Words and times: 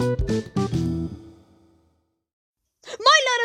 Leute, 0.00 0.16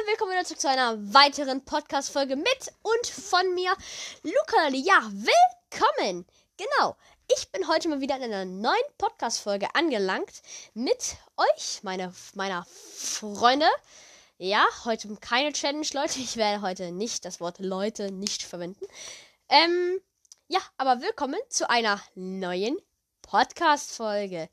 willkommen 0.07 0.31
wieder 0.31 0.45
zurück 0.45 0.61
zu 0.61 0.69
einer 0.69 0.95
weiteren 1.13 1.65
Podcast-Folge 1.65 2.37
mit 2.37 2.71
und 2.81 3.07
von 3.07 3.53
mir, 3.53 3.75
Luca. 4.23 4.69
Ja, 4.71 5.11
willkommen! 5.11 6.25
Genau, 6.55 6.95
ich 7.29 7.51
bin 7.51 7.67
heute 7.67 7.89
mal 7.89 7.99
wieder 7.99 8.15
in 8.15 8.23
einer 8.23 8.45
neuen 8.45 8.85
Podcast-Folge 8.97 9.67
angelangt 9.75 10.41
mit 10.73 11.17
euch, 11.35 11.83
meine, 11.83 12.13
meiner 12.35 12.65
Freunde. 12.69 13.67
Ja, 14.37 14.65
heute 14.85 15.13
keine 15.17 15.51
Challenge, 15.51 15.85
Leute. 15.91 16.19
Ich 16.19 16.37
werde 16.37 16.61
heute 16.61 16.93
nicht 16.93 17.25
das 17.25 17.41
Wort 17.41 17.59
Leute 17.59 18.11
nicht 18.11 18.43
verwenden. 18.43 18.85
Ähm, 19.49 19.99
ja, 20.47 20.59
aber 20.77 21.01
willkommen 21.01 21.41
zu 21.49 21.69
einer 21.69 22.01
neuen 22.15 22.77
Podcast-Folge. 23.23 24.47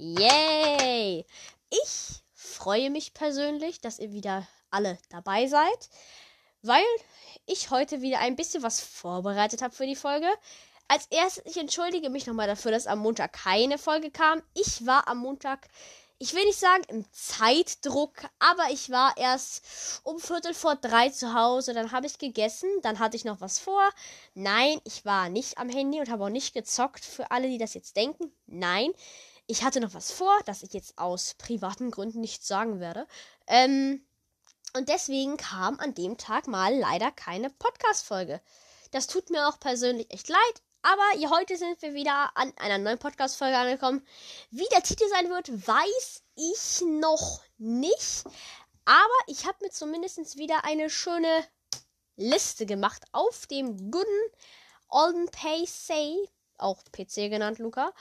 Yay! 0.00 1.26
Ich 1.70 2.22
freue 2.32 2.88
mich 2.88 3.14
persönlich, 3.14 3.80
dass 3.80 3.98
ihr 3.98 4.12
wieder 4.12 4.46
alle 4.70 4.96
dabei 5.10 5.48
seid, 5.48 5.88
weil 6.62 6.84
ich 7.46 7.70
heute 7.70 8.00
wieder 8.00 8.20
ein 8.20 8.36
bisschen 8.36 8.62
was 8.62 8.80
vorbereitet 8.80 9.60
habe 9.60 9.74
für 9.74 9.86
die 9.86 9.96
Folge. 9.96 10.28
Als 10.86 11.06
erstes, 11.06 11.42
ich 11.46 11.56
entschuldige 11.56 12.10
mich 12.10 12.28
nochmal 12.28 12.46
dafür, 12.46 12.70
dass 12.70 12.86
am 12.86 13.00
Montag 13.00 13.32
keine 13.32 13.76
Folge 13.76 14.12
kam. 14.12 14.40
Ich 14.54 14.86
war 14.86 15.08
am 15.08 15.18
Montag, 15.18 15.66
ich 16.18 16.32
will 16.32 16.44
nicht 16.44 16.60
sagen 16.60 16.84
im 16.86 17.04
Zeitdruck, 17.10 18.12
aber 18.38 18.70
ich 18.70 18.90
war 18.90 19.16
erst 19.16 20.00
um 20.04 20.20
Viertel 20.20 20.54
vor 20.54 20.76
drei 20.76 21.08
zu 21.08 21.34
Hause. 21.34 21.74
Dann 21.74 21.90
habe 21.90 22.06
ich 22.06 22.18
gegessen, 22.18 22.70
dann 22.82 23.00
hatte 23.00 23.16
ich 23.16 23.24
noch 23.24 23.40
was 23.40 23.58
vor. 23.58 23.82
Nein, 24.34 24.80
ich 24.84 25.04
war 25.04 25.28
nicht 25.28 25.58
am 25.58 25.68
Handy 25.68 25.98
und 25.98 26.08
habe 26.08 26.26
auch 26.26 26.28
nicht 26.28 26.54
gezockt. 26.54 27.04
Für 27.04 27.32
alle, 27.32 27.48
die 27.48 27.58
das 27.58 27.74
jetzt 27.74 27.96
denken, 27.96 28.32
nein. 28.46 28.92
Ich 29.50 29.62
hatte 29.62 29.80
noch 29.80 29.94
was 29.94 30.12
vor, 30.12 30.38
das 30.44 30.62
ich 30.62 30.74
jetzt 30.74 30.98
aus 30.98 31.32
privaten 31.38 31.90
Gründen 31.90 32.20
nicht 32.20 32.44
sagen 32.44 32.80
werde. 32.80 33.06
Ähm, 33.46 34.06
und 34.76 34.90
deswegen 34.90 35.38
kam 35.38 35.80
an 35.80 35.94
dem 35.94 36.18
Tag 36.18 36.46
mal 36.46 36.76
leider 36.76 37.10
keine 37.10 37.48
Podcast-Folge. 37.48 38.42
Das 38.90 39.06
tut 39.06 39.30
mir 39.30 39.48
auch 39.48 39.58
persönlich 39.58 40.12
echt 40.12 40.28
leid. 40.28 40.62
Aber 40.82 41.30
heute 41.30 41.56
sind 41.56 41.80
wir 41.80 41.94
wieder 41.94 42.30
an 42.36 42.52
einer 42.58 42.76
neuen 42.76 42.98
Podcast-Folge 42.98 43.56
angekommen. 43.56 44.06
Wie 44.50 44.68
der 44.70 44.82
Titel 44.82 45.08
sein 45.08 45.30
wird, 45.30 45.50
weiß 45.66 46.22
ich 46.34 46.86
noch 46.86 47.40
nicht. 47.56 48.24
Aber 48.84 49.18
ich 49.28 49.46
habe 49.46 49.56
mir 49.62 49.70
zumindest 49.70 50.36
wieder 50.36 50.66
eine 50.66 50.90
schöne 50.90 51.42
Liste 52.16 52.66
gemacht 52.66 53.02
auf 53.12 53.46
dem 53.46 53.90
guten 53.90 54.08
Olden 54.88 55.30
PC, 55.30 56.28
auch 56.58 56.84
PC 56.92 57.30
genannt, 57.30 57.58
Luca. 57.58 57.94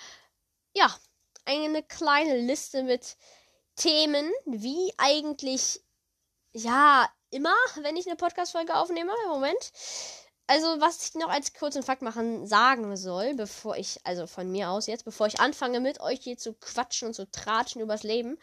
Ja, 0.74 0.94
eine 1.48 1.84
kleine 1.84 2.38
Liste 2.38 2.84
mit 2.84 3.18
Themen, 3.76 4.32
wie 4.46 4.94
eigentlich 4.98 5.82
ja, 6.54 7.08
immer, 7.30 7.56
wenn 7.82 7.96
ich 7.96 8.08
eine 8.08 8.16
Podcast-Folge 8.16 8.76
aufnehme. 8.76 9.12
Moment. 9.28 9.72
Also, 10.48 10.68
was 10.80 11.10
ich 11.10 11.16
noch 11.16 11.30
als 11.30 11.54
kurzen 11.54 11.84
Fakt 11.84 12.02
machen 12.02 12.48
sagen 12.48 12.96
soll, 12.96 13.36
bevor 13.36 13.76
ich, 13.76 14.00
also 14.06 14.28
von 14.28 14.50
mir 14.50 14.70
aus 14.70 14.88
jetzt, 14.88 15.04
bevor 15.04 15.28
ich 15.28 15.40
anfange 15.42 15.82
mit 15.82 16.00
euch 16.00 16.20
hier 16.22 16.38
zu 16.38 16.54
quatschen 16.54 17.10
und 17.10 17.14
zu 17.14 17.30
tratschen 17.30 17.82
übers 17.82 18.04
Leben. 18.04 18.38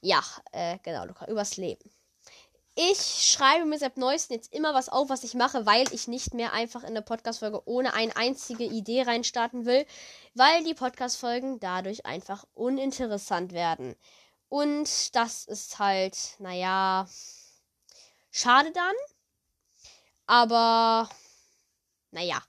Ja, 0.00 0.22
äh, 0.52 0.78
genau, 0.82 1.04
Luca, 1.04 1.26
übers 1.26 1.56
Leben. 1.56 1.93
Ich 2.76 2.98
schreibe 2.98 3.66
mir 3.66 3.78
seit 3.78 3.96
neuestem 3.98 4.34
jetzt 4.34 4.52
immer 4.52 4.74
was 4.74 4.88
auf, 4.88 5.08
was 5.08 5.22
ich 5.22 5.34
mache, 5.34 5.64
weil 5.64 5.86
ich 5.92 6.08
nicht 6.08 6.34
mehr 6.34 6.52
einfach 6.52 6.82
in 6.82 6.88
eine 6.88 7.02
Podcast-Folge 7.02 7.62
ohne 7.66 7.94
eine 7.94 8.16
einzige 8.16 8.64
Idee 8.64 9.02
reinstarten 9.02 9.64
will, 9.64 9.86
weil 10.34 10.64
die 10.64 10.74
Podcast-Folgen 10.74 11.60
dadurch 11.60 12.04
einfach 12.04 12.44
uninteressant 12.54 13.52
werden. 13.52 13.94
Und 14.48 15.14
das 15.14 15.44
ist 15.44 15.78
halt, 15.78 16.16
naja, 16.40 17.08
schade 18.32 18.72
dann. 18.72 18.94
Aber 20.26 21.08
naja, 22.14 22.40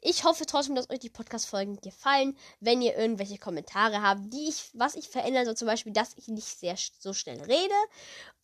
ich 0.00 0.22
hoffe 0.22 0.46
trotzdem, 0.46 0.76
dass 0.76 0.90
euch 0.90 1.00
die 1.00 1.10
Podcast-Folgen 1.10 1.80
gefallen. 1.80 2.38
Wenn 2.60 2.80
ihr 2.80 2.96
irgendwelche 2.96 3.36
Kommentare 3.36 4.00
habt, 4.00 4.32
die 4.32 4.48
ich, 4.48 4.70
was 4.74 4.94
ich 4.94 5.08
verändern 5.08 5.44
soll, 5.44 5.56
zum 5.56 5.66
Beispiel, 5.66 5.92
dass 5.92 6.14
ich 6.16 6.28
nicht 6.28 6.46
sehr 6.46 6.76
so 7.00 7.12
schnell 7.12 7.40
rede 7.42 7.74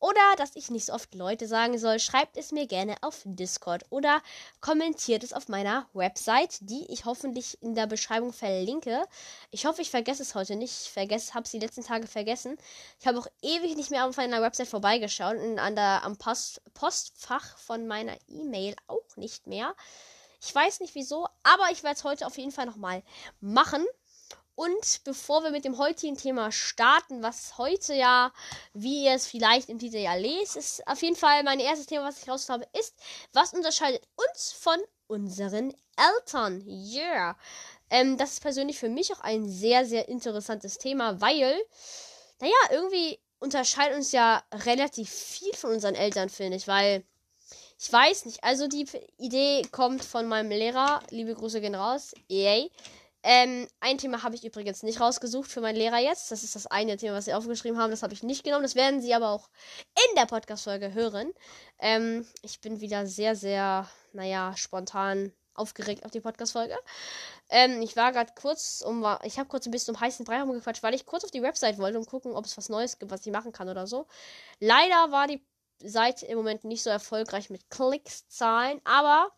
oder 0.01 0.21
dass 0.37 0.57
ich 0.57 0.71
nicht 0.71 0.87
so 0.87 0.93
oft 0.93 1.15
Leute 1.15 1.47
sagen 1.47 1.79
soll, 1.79 2.01
schreibt 2.01 2.37
es 2.37 2.51
mir 2.51 2.67
gerne 2.67 2.97
auf 3.03 3.23
Discord 3.25 3.85
oder 3.91 4.21
kommentiert 4.61 5.23
es 5.23 5.33
auf 5.33 5.49
meiner 5.49 5.89
Website, 5.95 6.59
die 6.61 6.87
ich 6.93 7.05
hoffentlich 7.05 7.63
in 7.63 7.77
der 7.77 7.87
Beschreibung 7.87 8.33
verlinke. 8.33 9.05
Ich 9.53 9.65
hoffe, 9.67 9.81
ich 9.81 9.91
vergesse 9.91 10.23
es 10.23 10.35
heute 10.35 10.57
nicht. 10.57 10.87
Ich 10.87 10.91
vergesse, 10.91 11.35
habe 11.35 11.45
es 11.45 11.53
die 11.53 11.61
letzten 11.61 11.85
Tage 11.85 12.09
vergessen. 12.09 12.59
Ich 13.01 13.07
habe 13.07 13.19
auch 13.19 13.29
ewig 13.43 13.77
nicht 13.77 13.93
mehr 13.93 14.07
auf 14.07 14.17
meiner 14.17 14.43
Website 14.43 14.69
vorbeigeschaut 14.69 15.37
und 15.37 15.61
an 15.61 15.77
der, 15.77 16.03
am 16.03 16.17
Post, 16.17 16.61
Postfach 16.75 17.57
von 17.59 17.87
meiner 17.87 18.17
E-Mail 18.29 18.75
auch 18.89 19.17
nicht 19.17 19.47
mehr. 19.47 19.75
Ich 20.45 20.55
weiß 20.55 20.81
nicht 20.81 20.95
wieso, 20.95 21.27
aber 21.43 21.71
ich 21.73 21.83
werde 21.83 21.97
es 21.97 22.05
heute 22.05 22.27
auf 22.27 22.37
jeden 22.37 22.53
Fall 22.53 22.67
nochmal 22.67 23.03
machen. 23.41 23.85
Und 24.57 25.03
bevor 25.03 25.43
wir 25.43 25.51
mit 25.51 25.65
dem 25.65 25.79
heutigen 25.79 26.17
Thema 26.17 26.53
starten, 26.53 27.23
was 27.23 27.57
heute 27.57 27.95
ja, 27.95 28.33
wie 28.73 29.05
ihr 29.07 29.15
es 29.15 29.27
vielleicht 29.27 29.69
im 29.69 29.79
Titel 29.79 29.97
ja 29.97 30.15
lest, 30.15 30.57
ist 30.57 30.87
auf 30.87 31.03
jeden 31.03 31.17
Fall 31.17 31.43
mein 31.43 31.59
erstes 31.59 31.87
Thema, 31.87 32.05
was 32.05 32.23
ich 32.23 32.29
raus 32.29 32.49
habe, 32.49 32.67
ist, 32.79 32.95
was 33.33 33.55
unterscheidet 33.55 34.07
uns 34.15 34.53
von 34.53 34.79
unseren 35.07 35.75
Eltern? 35.97 36.63
Yeah. 36.67 37.37
Ähm, 37.91 38.17
das 38.17 38.35
ist 38.35 38.43
persönlich 38.43 38.79
für 38.79 38.89
mich 38.89 39.13
auch 39.13 39.21
ein 39.21 39.49
sehr, 39.49 39.87
sehr 39.87 40.09
interessantes 40.09 40.79
Thema, 40.79 41.21
weil, 41.21 41.59
naja, 42.41 42.55
irgendwie 42.71 43.19
unterscheidet 43.41 43.97
uns 43.97 44.13
ja 44.13 44.43
relativ 44.53 45.11
viel 45.11 45.55
von 45.55 45.71
unseren 45.71 45.95
Eltern, 45.95 46.29
finde 46.29 46.59
ich, 46.59 46.69
weil 46.69 47.03
ich 47.79 47.93
weiß 47.93 48.27
nicht. 48.27 48.43
Also 48.45 48.69
die 48.69 48.87
Idee 49.19 49.63
kommt 49.71 50.05
von 50.05 50.27
meinem 50.27 50.51
Lehrer. 50.51 51.03
Liebe 51.11 51.35
Grüße 51.35 51.61
gehen 51.61 51.75
raus. 51.75 52.15
Yay. 52.29 52.71
Ähm, 53.27 53.67
ein 53.81 53.97
Thema 53.97 54.23
habe 54.23 54.35
ich 54.35 54.45
übrigens 54.45 54.83
nicht 54.83 55.01
rausgesucht 55.01 55.51
für 55.51 55.63
meinen 55.63 55.77
Lehrer 55.77 55.99
jetzt. 55.99 56.31
Das 56.31 56.45
ist 56.45 56.55
das 56.55 56.67
eine 56.67 56.99
Thema, 56.99 57.17
was 57.17 57.25
sie 57.25 57.33
aufgeschrieben 57.33 57.79
haben. 57.79 57.91
Das 57.91 58.03
habe 58.03 58.13
ich 58.13 58.23
nicht 58.23 58.45
genommen. 58.45 58.65
Das 58.65 58.75
werden 58.75 59.01
sie 59.01 59.15
aber 59.15 59.31
auch 59.31 59.49
in 60.11 60.17
der 60.17 60.27
Podcast-Folge 60.27 60.93
hören. 60.93 61.33
Ähm, 61.79 62.27
ich 62.43 62.61
bin 62.61 62.81
wieder 62.81 63.07
sehr, 63.07 63.35
sehr, 63.35 63.89
naja, 64.13 64.55
spontan 64.57 65.33
aufgeregt 65.55 66.05
auf 66.05 66.11
die 66.11 66.21
Podcast-Folge. 66.21 66.77
Ähm, 67.49 67.81
ich 67.81 67.97
war 67.97 68.13
gerade 68.13 68.33
kurz 68.39 68.83
um, 68.87 69.07
ich 69.23 69.39
habe 69.39 69.49
kurz 69.49 69.67
ein 69.67 69.71
bisschen 69.71 69.95
um 69.95 70.01
heißen 70.01 70.27
Brei 70.27 70.43
rumgequatscht, 70.43 70.83
weil 70.83 70.95
ich 70.95 71.07
kurz 71.07 71.25
auf 71.25 71.31
die 71.31 71.43
Website 71.43 71.79
wollte 71.79 71.99
und 71.99 72.07
gucken, 72.07 72.35
ob 72.35 72.45
es 72.45 72.59
was 72.59 72.69
Neues 72.69 72.99
gibt, 72.99 73.11
was 73.11 73.25
ich 73.25 73.33
machen 73.33 73.53
kann 73.53 73.71
oder 73.71 73.87
so. 73.87 74.07
Leider 74.61 75.13
war 75.13 75.29
die 75.29 75.43
seid 75.83 76.23
im 76.23 76.37
Moment 76.37 76.65
nicht 76.65 76.83
so 76.83 76.91
erfolgreich 76.91 77.51
mit 77.51 77.69
Klickszahlen, 77.71 78.81
aber 78.85 79.31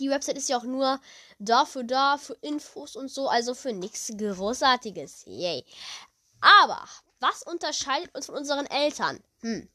die 0.00 0.10
Website 0.10 0.36
ist 0.36 0.48
ja 0.48 0.58
auch 0.58 0.64
nur 0.64 1.00
dafür 1.38 1.84
da, 1.84 2.18
für 2.18 2.34
Infos 2.40 2.96
und 2.96 3.08
so, 3.08 3.28
also 3.28 3.54
für 3.54 3.72
nichts 3.72 4.12
Großartiges. 4.16 5.24
Yay. 5.26 5.64
Aber 6.40 6.84
was 7.20 7.42
unterscheidet 7.42 8.14
uns 8.14 8.26
von 8.26 8.34
unseren 8.34 8.66
Eltern? 8.66 9.22
Hm. 9.40 9.68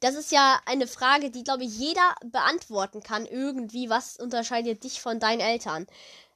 Das 0.00 0.16
ist 0.16 0.32
ja 0.32 0.60
eine 0.66 0.86
Frage, 0.88 1.30
die, 1.30 1.44
glaube 1.44 1.64
ich, 1.64 1.78
jeder 1.78 2.14
beantworten 2.24 3.02
kann. 3.02 3.24
Irgendwie, 3.26 3.88
was 3.88 4.16
unterscheidet 4.16 4.82
dich 4.82 5.00
von 5.00 5.20
deinen 5.20 5.40
Eltern? 5.40 5.86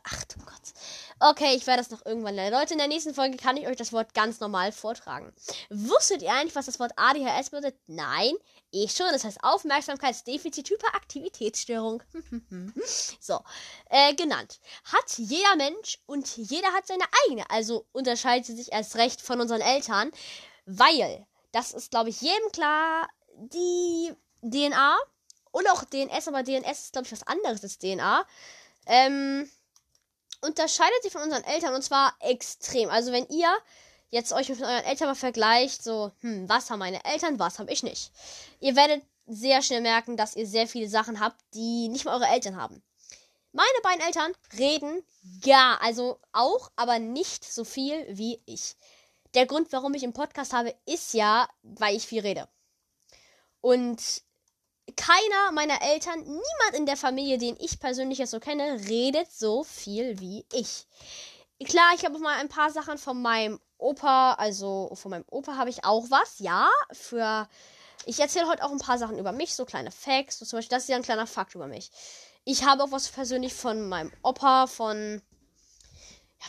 Ach 0.05 0.25
du 0.25 0.39
Gott. 0.41 0.73
Okay, 1.21 1.55
ich 1.55 1.67
werde 1.67 1.83
das 1.83 1.91
noch 1.91 2.05
irgendwann 2.05 2.35
lernen. 2.35 2.59
Leute, 2.59 2.73
in 2.73 2.79
der 2.79 2.89
nächsten 2.89 3.15
Folge 3.15 3.37
kann 3.37 3.57
ich 3.57 3.67
euch 3.67 3.77
das 3.77 3.93
Wort 3.93 4.15
ganz 4.15 4.41
normal 4.41 4.73
vortragen. 4.73 5.33
Wusstet 5.71 6.23
ihr 6.23 6.33
eigentlich, 6.33 6.57
was 6.57 6.67
das 6.67 6.81
Wort 6.81 6.93
ADHS 6.97 7.51
bedeutet? 7.51 7.79
Nein, 7.87 8.33
ich 8.71 8.93
schon. 8.93 9.07
Das 9.13 9.25
heißt 9.25 9.39
Aufmerksamkeitsdefizit 9.43 10.69
Hyperaktivitätsstörung. 10.71 12.03
so, 13.21 13.41
äh, 13.91 14.15
genannt. 14.15 14.61
Hat 14.85 15.19
jeder 15.19 15.57
Mensch 15.57 15.99
und 16.07 16.37
jeder 16.37 16.73
hat 16.73 16.87
seine 16.87 17.05
eigene. 17.25 17.49
Also 17.51 17.87
unterscheidet 17.93 18.47
sie 18.47 18.57
sich 18.57 18.73
erst 18.73 18.97
recht 18.97 19.21
von 19.21 19.41
unseren 19.41 19.61
Eltern, 19.61 20.11
weil, 20.67 21.27
das 21.53 21.73
ist, 21.73 21.91
glaube 21.91 22.11
ich, 22.11 22.21
jedem 22.21 22.51
klar, 22.53 23.09
die 23.37 24.13
DNA 24.43 24.97
und 25.55 25.71
auch 25.71 25.85
DNS, 25.85 26.27
aber 26.27 26.43
DNS 26.43 26.85
ist, 26.85 26.93
glaube 26.93 27.07
ich, 27.07 27.13
was 27.13 27.27
anderes 27.29 27.63
als 27.63 27.79
DNA. 27.79 28.27
Ähm, 28.87 29.49
unterscheidet 30.41 31.03
sich 31.03 31.13
von 31.13 31.23
unseren 31.23 31.45
Eltern 31.45 31.75
und 31.75 31.83
zwar 31.83 32.13
extrem. 32.19 32.91
Also 32.91 33.13
wenn 33.13 33.29
ihr 33.29 33.49
jetzt 34.11 34.33
euch 34.33 34.49
mit 34.49 34.61
euren 34.61 34.85
Eltern 34.85 35.07
mal 35.07 35.15
vergleicht, 35.15 35.85
so, 35.85 36.11
hm, 36.21 36.49
was 36.49 36.71
haben 36.71 36.81
meine 36.81 37.05
Eltern, 37.05 37.39
was 37.39 37.61
habe 37.61 37.73
ich 37.73 37.85
nicht. 37.85 38.11
Ihr 38.59 38.75
werdet 38.75 39.05
sehr 39.27 39.63
schnell 39.63 39.81
merken, 39.81 40.17
dass 40.17 40.35
ihr 40.35 40.47
sehr 40.47 40.67
viele 40.67 40.89
Sachen 40.89 41.21
habt, 41.21 41.41
die 41.55 41.89
nicht 41.89 42.05
mal 42.05 42.15
eure 42.15 42.33
Eltern 42.33 42.57
haben. 42.57 42.83
Meine 43.53 43.69
beiden 43.85 44.05
Eltern 44.05 44.33
reden 44.59 45.05
gar, 45.41 45.81
also 45.81 46.19
auch, 46.33 46.73
aber 46.75 46.99
nicht 46.99 47.45
so 47.45 47.63
viel 47.63 48.05
wie 48.09 48.43
ich. 48.45 48.75
Der 49.35 49.47
Grund, 49.47 49.71
warum 49.71 49.95
ich 49.95 50.03
einen 50.03 50.13
Podcast 50.13 50.53
habe, 50.53 50.75
ist 50.85 51.15
ja, 51.15 51.49
weil 51.63 51.97
ich 51.97 52.09
viel 52.09 52.23
rede. 52.23 52.49
Und 53.61 54.24
keiner 54.97 55.53
meiner 55.53 55.81
Eltern, 55.83 56.21
niemand 56.21 56.75
in 56.75 56.87
der 56.87 56.97
Familie, 56.97 57.39
den 57.39 57.57
ich 57.59 57.81
persönlich 57.81 58.19
jetzt 58.19 58.31
so 58.31 58.41
kenne, 58.41 58.81
redet 58.89 59.31
so 59.33 59.65
viel 59.65 60.21
wie 60.21 60.45
ich. 60.53 60.87
Klar, 61.65 61.93
ich 61.95 62.05
habe 62.05 62.19
mal 62.19 62.39
ein 62.39 62.49
paar 62.49 62.71
Sachen 62.71 62.99
von 62.99 63.21
meinem 63.23 63.61
Opa, 63.79 64.35
also 64.35 64.91
von 64.95 65.11
meinem 65.11 65.25
Opa 65.31 65.57
habe 65.57 65.71
ich 65.71 65.85
auch 65.85 66.11
was, 66.11 66.39
ja, 66.39 66.69
für. 66.93 67.49
Ich 68.07 68.21
erzähle 68.21 68.49
heute 68.49 68.63
auch 68.63 68.71
ein 68.71 68.79
paar 68.79 68.99
Sachen 68.99 69.19
über 69.19 69.33
mich, 69.33 69.55
so 69.55 69.65
kleine 69.65 69.91
Facts, 69.91 70.39
so 70.39 70.45
zum 70.45 70.59
Beispiel, 70.59 70.77
das 70.77 70.83
ist 70.83 70.89
ja 70.91 70.97
ein 70.97 71.03
kleiner 71.03 71.27
Fakt 71.27 71.55
über 71.55 71.67
mich. 71.67 71.91
Ich 72.45 72.65
habe 72.65 72.83
auch 72.83 72.93
was 72.93 73.09
persönlich 73.09 73.55
von 73.55 73.89
meinem 73.89 74.13
Opa, 74.23 74.67
von 74.67 75.23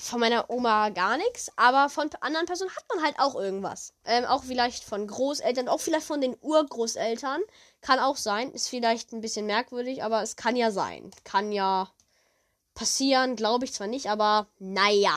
von 0.02 0.20
meiner 0.20 0.50
Oma 0.50 0.90
gar 0.90 1.18
nichts, 1.18 1.52
aber 1.56 1.90
von 1.90 2.10
anderen 2.20 2.46
Personen 2.46 2.76
hat 2.76 2.84
man 2.94 3.04
halt 3.04 3.20
auch 3.20 3.36
irgendwas. 3.36 3.94
Ähm, 4.06 4.26
auch 4.26 4.44
vielleicht 4.44 4.84
von 4.84 5.08
Großeltern, 5.08 5.68
auch 5.68 5.80
vielleicht 5.80 6.06
von 6.06 6.22
den 6.22 6.36
Urgroßeltern. 6.42 7.42
Kann 7.86 8.00
auch 8.00 8.18
sein. 8.18 8.52
Ist 8.52 8.68
vielleicht 8.68 9.14
ein 9.14 9.22
bisschen 9.22 9.46
merkwürdig, 9.46 10.04
aber 10.04 10.24
es 10.24 10.36
kann 10.36 10.56
ja 10.56 10.72
sein. 10.72 11.12
Kann 11.24 11.52
ja 11.52 11.92
passieren, 12.74 13.36
glaube 13.36 13.66
ich 13.66 13.74
zwar 13.74 13.86
nicht, 13.86 14.10
aber 14.10 14.48
naja. 14.58 15.16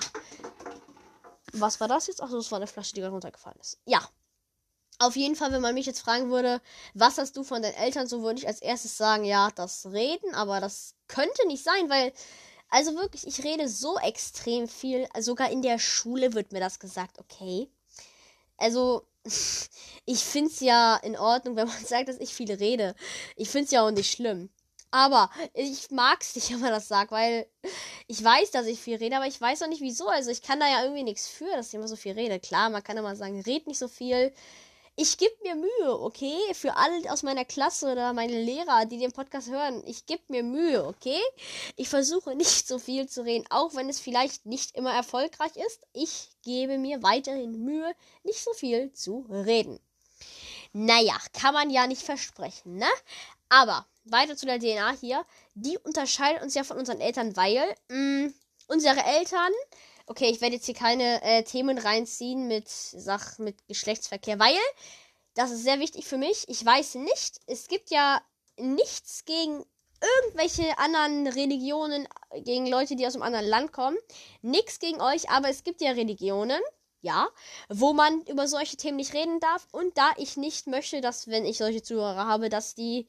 Was 1.53 1.81
war 1.81 1.89
das 1.89 2.09
jetzt? 2.09 2.23
Achso, 2.23 2.37
das 2.37 2.53
war 2.53 2.59
eine 2.59 2.67
Flasche, 2.67 2.93
die 2.93 3.01
gerade 3.01 3.15
runtergefallen 3.15 3.59
ist. 3.59 3.79
Ja. 3.87 4.07
Auf 4.99 5.17
jeden 5.17 5.35
Fall, 5.35 5.51
wenn 5.51 5.63
man 5.63 5.73
mich 5.73 5.87
jetzt 5.87 6.01
fragen 6.01 6.31
würde, 6.31 6.61
was 6.93 7.17
hast 7.17 7.39
du 7.39 7.43
von 7.43 7.63
deinen 7.63 7.73
Eltern, 7.73 8.07
so 8.07 8.23
würde 8.23 8.41
ich 8.41 8.47
als 8.47 8.61
erstes 8.61 8.99
sagen, 8.99 9.25
ja, 9.25 9.49
das 9.55 9.87
Reden, 9.87 10.35
aber 10.35 10.61
das 10.61 10.95
könnte 11.07 11.47
nicht 11.47 11.65
sein, 11.65 11.89
weil 11.89 12.13
also 12.69 12.95
wirklich, 12.97 13.27
ich 13.27 13.43
rede 13.45 13.67
so 13.67 13.99
extrem 13.99 14.69
viel. 14.69 15.09
Sogar 15.19 15.51
in 15.51 15.63
der 15.63 15.79
Schule 15.79 16.35
wird 16.35 16.53
mir 16.53 16.61
das 16.61 16.79
gesagt, 16.79 17.19
okay. 17.19 17.71
Also, 18.59 19.07
ich 20.07 20.25
finde 20.25 20.51
es 20.51 20.61
ja 20.61 20.97
in 20.97 21.17
Ordnung, 21.17 21.57
wenn 21.57 21.69
man 21.69 21.85
sagt, 21.85 22.09
dass 22.09 22.19
ich 22.19 22.35
viel 22.35 22.53
rede. 22.53 22.95
Ich 23.37 23.51
finde 23.51 23.67
es 23.67 23.71
ja 23.71 23.87
auch 23.87 23.91
nicht 23.91 24.11
schlimm. 24.11 24.51
Aber 24.91 25.31
ich 25.53 25.91
mag 25.91 26.23
es 26.23 26.35
nicht, 26.35 26.51
wenn 26.53 26.61
man 26.61 26.71
das 26.71 26.89
sagt, 26.89 27.11
weil 27.11 27.47
ich 28.07 28.23
weiß, 28.23 28.51
dass 28.53 28.67
ich 28.67 28.81
viel 28.81 28.97
rede, 28.97 29.17
aber 29.17 29.27
ich 29.27 29.41
weiß 29.41 29.63
auch 29.63 29.69
nicht 29.69 29.83
wieso. 29.83 30.09
Also 30.09 30.31
ich 30.31 30.43
kann 30.43 30.61
da 30.61 30.67
ja 30.67 30.83
irgendwie 30.83 31.05
nichts 31.05 31.29
für, 31.29 31.51
dass 31.53 31.69
ich 31.69 31.75
immer 31.75 31.89
so 31.89 31.97
viel 31.97 32.13
rede. 32.13 32.41
Klar, 32.41 32.71
man 32.71 32.83
kann 32.83 32.97
immer 32.97 33.17
sagen, 33.17 33.41
red 33.43 33.67
nicht 33.67 33.79
so 33.79 33.89
viel 33.89 34.33
ich 35.01 35.17
gebe 35.17 35.35
mir 35.45 35.55
Mühe, 35.55 36.01
okay? 36.01 36.37
Für 36.55 36.77
alle 36.77 37.13
aus 37.13 37.23
meiner 37.23 37.45
Klasse 37.45 37.93
oder 37.93 38.13
meine 38.13 38.43
Lehrer, 38.43 38.85
die 38.85 38.99
den 38.99 39.13
Podcast 39.13 39.49
hören, 39.49 39.81
ich 39.87 40.07
gebe 40.07 40.23
mir 40.27 40.43
Mühe, 40.43 40.85
okay? 40.85 41.21
Ich 41.77 41.89
versuche 41.89 42.35
nicht 42.35 42.67
so 42.67 42.81
viel 42.81 43.09
zu 43.09 43.25
reden, 43.25 43.47
auch 43.49 43.77
wenn 43.77 43.89
es 43.89 44.01
vielleicht 44.01 44.45
nicht 44.45 44.77
immer 44.77 44.93
erfolgreich 44.93 45.55
ist. 45.55 45.87
Ich 45.93 46.31
gebe 46.43 46.79
mir 46.79 47.01
weiterhin 47.05 47.65
Mühe, 47.65 47.95
nicht 48.25 48.43
so 48.43 48.53
viel 48.55 48.93
zu 48.93 49.25
reden. 49.31 49.79
Naja, 50.73 51.17
kann 51.33 51.55
man 51.55 51.71
ja 51.71 51.87
nicht 51.87 52.03
versprechen, 52.03 52.77
ne? 52.77 52.91
Aber 53.49 53.87
weiter 54.05 54.37
zu 54.37 54.47
der 54.47 54.59
DNA 54.59 54.97
hier. 55.01 55.25
Die 55.55 55.79
unterscheidet 55.79 56.43
uns 56.43 56.55
ja 56.55 56.65
von 56.65 56.77
unseren 56.77 57.01
Eltern, 57.01 57.37
weil 57.37 57.73
mh, 57.89 58.27
mm, 58.27 58.35
unsere 58.67 59.05
Eltern 59.05 59.53
Okay, 60.11 60.31
ich 60.31 60.41
werde 60.41 60.55
jetzt 60.55 60.65
hier 60.65 60.75
keine 60.75 61.23
äh, 61.23 61.43
Themen 61.43 61.77
reinziehen 61.77 62.49
mit 62.49 62.67
Sach 62.67 63.39
mit 63.39 63.69
Geschlechtsverkehr, 63.69 64.39
weil 64.39 64.57
das 65.35 65.51
ist 65.51 65.65
sehr 65.65 65.81
wichtig 65.81 66.07
für 66.07 66.17
mich. 66.17 66.49
Ich 66.49 66.65
weiß 66.65 66.95
nicht, 66.95 67.41
es 67.47 67.69
gibt 67.69 67.91
ja 67.91 68.19
nichts 68.57 69.27
gegen 69.27 69.67
irgendwelche 70.23 70.79
anderen 70.79 71.27
Religionen, 71.27 72.09
gegen 72.39 72.67
Leute, 72.67 72.97
die 72.97 73.07
aus 73.07 73.17
einem 73.17 73.23
anderen 73.23 73.49
Land 73.49 73.73
kommen. 73.73 73.99
Nichts 74.41 74.79
gegen 74.79 75.03
euch, 75.03 75.29
aber 75.29 75.51
es 75.51 75.63
gibt 75.63 75.83
ja 75.83 75.91
Religionen, 75.91 76.61
ja, 77.03 77.29
wo 77.69 77.93
man 77.93 78.23
über 78.23 78.49
solche 78.49 78.79
Themen 78.79 78.97
nicht 78.97 79.13
reden 79.13 79.41
darf. 79.41 79.69
Und 79.73 79.99
da 79.99 80.13
ich 80.17 80.39
nicht 80.39 80.69
möchte, 80.69 81.03
dass, 81.03 81.29
wenn 81.29 81.45
ich 81.45 81.59
solche 81.59 81.83
Zuhörer 81.83 82.25
habe, 82.27 82.49
dass 82.49 82.75
die 82.75 83.07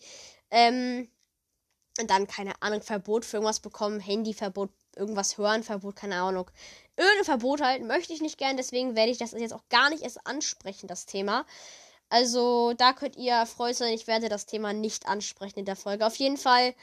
ähm, 0.52 1.10
dann, 2.08 2.28
keine 2.28 2.62
Ahnung, 2.62 2.82
Verbot 2.82 3.26
für 3.26 3.38
irgendwas 3.38 3.60
bekommen, 3.60 4.00
Handyverbot, 4.00 4.70
irgendwas 4.96 5.38
hören, 5.38 5.64
Verbot, 5.64 5.96
keine 5.96 6.22
Ahnung. 6.22 6.50
Irgendein 7.00 7.24
Verbot 7.24 7.62
halten 7.62 7.88
möchte 7.88 8.12
ich 8.12 8.20
nicht 8.20 8.38
gern, 8.38 8.58
deswegen 8.58 8.98
werde 8.98 9.10
ich 9.10 9.18
das 9.18 9.32
jetzt 9.32 9.54
auch 9.54 9.64
gar 9.70 9.90
nicht 9.90 10.04
erst 10.04 10.28
ansprechen, 10.28 10.88
das 10.88 11.06
Thema. 11.06 11.46
Also, 12.10 12.74
da 12.74 12.92
könnt 12.92 13.16
ihr 13.16 13.32
erfreut 13.32 13.78
sein, 13.78 13.94
ich 13.94 14.06
werde 14.06 14.28
das 14.28 14.46
Thema 14.46 14.74
nicht 14.74 15.08
ansprechen 15.08 15.60
in 15.60 15.66
der 15.66 15.78
Folge. 15.78 16.06
Auf 16.06 16.18
jeden 16.18 16.36
Fall, 16.36 16.76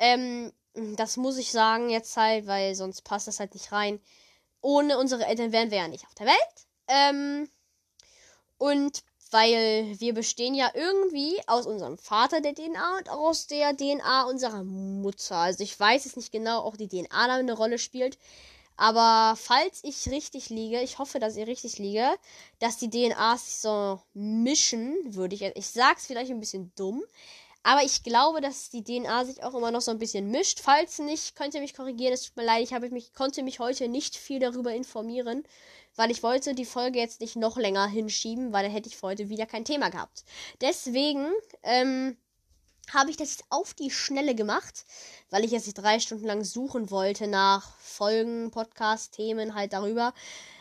ähm, 0.00 0.52
das 0.74 1.16
muss 1.16 1.38
ich 1.38 1.52
sagen 1.52 1.88
jetzt 1.88 2.16
halt, 2.16 2.48
weil 2.48 2.74
sonst 2.74 3.02
passt 3.02 3.28
das 3.28 3.38
halt 3.38 3.54
nicht 3.54 3.70
rein. 3.70 4.00
Ohne 4.60 4.98
unsere 4.98 5.24
Eltern 5.24 5.52
wären 5.52 5.70
wir 5.70 5.78
ja 5.78 5.88
nicht 5.88 6.04
auf 6.04 6.14
der 6.14 6.26
Welt. 6.26 6.66
Ähm, 6.88 7.48
und 8.58 9.04
weil 9.30 9.94
wir 10.00 10.14
bestehen 10.14 10.56
ja 10.56 10.72
irgendwie 10.74 11.40
aus 11.46 11.66
unserem 11.66 11.96
Vater 11.96 12.40
der 12.40 12.56
DNA 12.56 12.98
und 12.98 13.08
aus 13.08 13.46
der 13.46 13.76
DNA 13.76 14.24
unserer 14.24 14.64
Mutter. 14.64 15.36
Also 15.36 15.62
ich 15.62 15.78
weiß 15.78 16.06
jetzt 16.06 16.16
nicht 16.16 16.32
genau, 16.32 16.66
ob 16.66 16.76
die 16.76 16.88
DNA 16.88 17.28
da 17.28 17.34
eine 17.36 17.52
Rolle 17.52 17.78
spielt. 17.78 18.18
Aber 18.80 19.36
falls 19.36 19.80
ich 19.84 20.10
richtig 20.10 20.48
liege, 20.48 20.80
ich 20.80 20.98
hoffe, 20.98 21.18
dass 21.18 21.36
ich 21.36 21.46
richtig 21.46 21.78
liege, 21.78 22.08
dass 22.60 22.78
die 22.78 22.88
DNAs 22.88 23.44
sich 23.44 23.56
so 23.56 24.00
mischen, 24.14 24.96
würde 25.04 25.34
ich. 25.34 25.42
Ich 25.42 25.66
sag's 25.66 26.06
vielleicht 26.06 26.30
ein 26.30 26.40
bisschen 26.40 26.72
dumm. 26.76 27.02
Aber 27.62 27.82
ich 27.82 28.02
glaube, 28.02 28.40
dass 28.40 28.70
die 28.70 28.82
DNA 28.82 29.26
sich 29.26 29.42
auch 29.44 29.54
immer 29.54 29.70
noch 29.70 29.82
so 29.82 29.90
ein 29.90 29.98
bisschen 29.98 30.30
mischt. 30.30 30.60
Falls 30.60 30.98
nicht, 30.98 31.36
könnt 31.36 31.52
ihr 31.54 31.60
mich 31.60 31.74
korrigieren. 31.74 32.14
Es 32.14 32.22
tut 32.22 32.36
mir 32.36 32.44
leid, 32.44 32.62
ich 32.62 32.72
habe 32.72 32.88
mich, 32.88 33.12
konnte 33.12 33.42
mich 33.42 33.58
heute 33.58 33.86
nicht 33.86 34.16
viel 34.16 34.38
darüber 34.40 34.72
informieren 34.72 35.44
weil 35.96 36.10
ich 36.10 36.22
wollte 36.22 36.54
die 36.54 36.64
Folge 36.64 36.98
jetzt 36.98 37.20
nicht 37.20 37.36
noch 37.36 37.56
länger 37.58 37.86
hinschieben, 37.86 38.52
weil 38.52 38.62
dann 38.62 38.72
hätte 38.72 38.88
ich 38.88 38.96
für 38.96 39.08
heute 39.08 39.28
wieder 39.28 39.44
kein 39.44 39.64
Thema 39.64 39.90
gehabt. 39.90 40.24
Deswegen 40.60 41.26
ähm, 41.64 42.16
habe 42.94 43.10
ich 43.10 43.16
das 43.16 43.38
auf 43.50 43.74
die 43.74 43.90
Schnelle 43.90 44.34
gemacht, 44.34 44.84
weil 45.30 45.44
ich 45.44 45.50
jetzt 45.50 45.66
nicht 45.66 45.78
drei 45.78 46.00
Stunden 46.00 46.26
lang 46.26 46.44
suchen 46.44 46.90
wollte 46.90 47.26
nach 47.26 47.76
Folgen, 47.78 48.50
Podcast, 48.50 49.12
Themen 49.12 49.54
halt 49.54 49.72
darüber. 49.72 50.14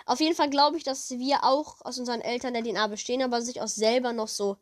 Auf 0.05 0.19
jeden 0.19 0.35
Fall 0.35 0.49
glaube 0.49 0.77
ich, 0.77 0.83
dass 0.83 1.11
wir 1.11 1.43
auch 1.43 1.77
aus 1.81 1.99
unseren 1.99 2.21
Eltern 2.21 2.53
der 2.53 2.63
DNA 2.63 2.87
bestehen, 2.87 3.21
aber 3.21 3.41
sich 3.41 3.61
auch 3.61 3.67
selber 3.67 4.13
noch 4.13 4.27
so 4.27 4.57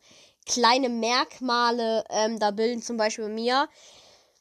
kleine 0.45 0.89
Merkmale 0.89 2.03
ähm, 2.09 2.39
da 2.39 2.51
bilden, 2.51 2.81
zum 2.81 2.97
Beispiel 2.97 3.25
bei 3.25 3.31
mir. 3.31 3.69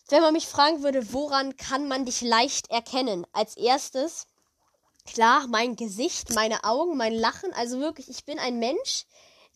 Wenn 0.09 0.23
man 0.23 0.33
mich 0.33 0.47
fragen 0.47 0.83
würde, 0.83 1.13
woran 1.13 1.57
kann 1.57 1.89
man 1.89 2.05
dich 2.05 2.21
leicht 2.21 2.71
erkennen? 2.71 3.27
Als 3.33 3.57
erstes 3.57 4.27
Klar, 5.07 5.47
mein 5.47 5.77
Gesicht, 5.77 6.35
meine 6.35 6.65
Augen, 6.65 6.97
mein 6.97 7.15
Lachen. 7.15 7.53
Also 7.55 7.79
wirklich, 7.81 8.11
ich 8.11 8.25
bin 8.25 8.39
ein 8.39 8.59
Mensch, 8.59 9.07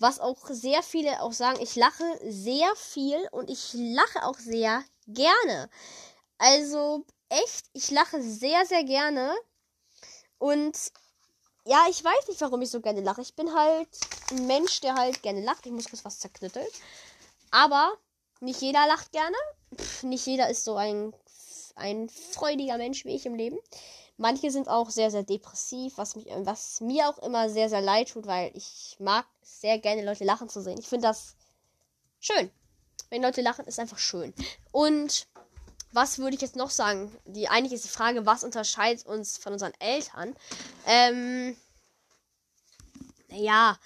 Was 0.01 0.19
auch 0.19 0.39
sehr 0.49 0.83
viele 0.83 1.21
auch 1.21 1.33
sagen, 1.33 1.61
ich 1.61 1.77
lache 1.77 2.05
sehr 2.25 2.75
viel 2.75 3.29
und 3.33 3.51
ich 3.51 3.75
lache 3.75 4.25
auch 4.25 4.39
sehr 4.39 4.83
gerne. 5.07 5.69
Also 6.39 7.05
echt, 7.29 7.67
ich 7.75 7.91
lache 7.91 8.23
sehr, 8.23 8.65
sehr 8.65 8.83
gerne. 8.83 9.35
Und 10.39 10.75
ja, 11.67 11.85
ich 11.91 12.03
weiß 12.03 12.29
nicht, 12.29 12.41
warum 12.41 12.63
ich 12.63 12.71
so 12.71 12.81
gerne 12.81 13.03
lache. 13.03 13.21
Ich 13.21 13.37
bin 13.37 13.55
halt 13.55 13.89
ein 14.31 14.47
Mensch, 14.47 14.81
der 14.81 14.95
halt 14.95 15.23
gerne 15.23 15.43
lacht. 15.43 15.67
Ich 15.67 15.73
muss 15.73 15.91
kurz 15.91 16.05
was 16.05 16.19
zerknütteln. 16.19 16.67
Aber 17.51 17.93
nicht 18.41 18.63
jeder 18.63 18.87
lacht 18.87 19.13
gerne. 19.13 19.37
Pff, 19.77 20.03
nicht 20.05 20.25
jeder 20.25 20.49
ist 20.49 20.65
so 20.65 20.77
ein, 20.77 21.13
ein 21.77 22.09
freudiger 22.09 22.79
Mensch 22.79 23.05
wie 23.05 23.15
ich 23.15 23.27
im 23.27 23.35
Leben. 23.35 23.59
Manche 24.21 24.51
sind 24.51 24.69
auch 24.69 24.91
sehr, 24.91 25.11
sehr 25.11 25.23
depressiv, 25.23 25.97
was, 25.97 26.15
mich, 26.15 26.27
was 26.41 26.83
mir 26.83 27.09
auch 27.09 27.17
immer 27.21 27.49
sehr, 27.49 27.71
sehr 27.71 27.81
leid 27.81 28.11
tut, 28.11 28.27
weil 28.27 28.51
ich 28.55 28.97
mag 28.99 29.25
sehr 29.41 29.79
gerne 29.79 30.05
Leute 30.05 30.25
lachen 30.25 30.51
zu 30.51 30.61
sehen. 30.61 30.79
Ich 30.79 30.89
finde 30.89 31.09
das 31.09 31.37
schön. 32.21 32.51
Wenn 33.09 33.23
Leute 33.23 33.41
lachen, 33.41 33.65
ist 33.65 33.81
einfach 33.81 33.99
schön. 33.99 34.35
Und 34.73 35.27
was 35.93 36.19
würde 36.19 36.35
ich 36.35 36.43
jetzt 36.43 36.55
noch 36.55 36.69
sagen? 36.69 37.11
Die, 37.25 37.49
eigentlich 37.49 37.73
ist 37.73 37.87
die 37.87 37.89
Frage, 37.89 38.27
was 38.27 38.45
unterscheidet 38.45 39.07
uns 39.07 39.39
von 39.39 39.55
unseren 39.55 39.73
Eltern? 39.79 40.37
Ähm, 40.87 41.57
ja, 43.31 43.79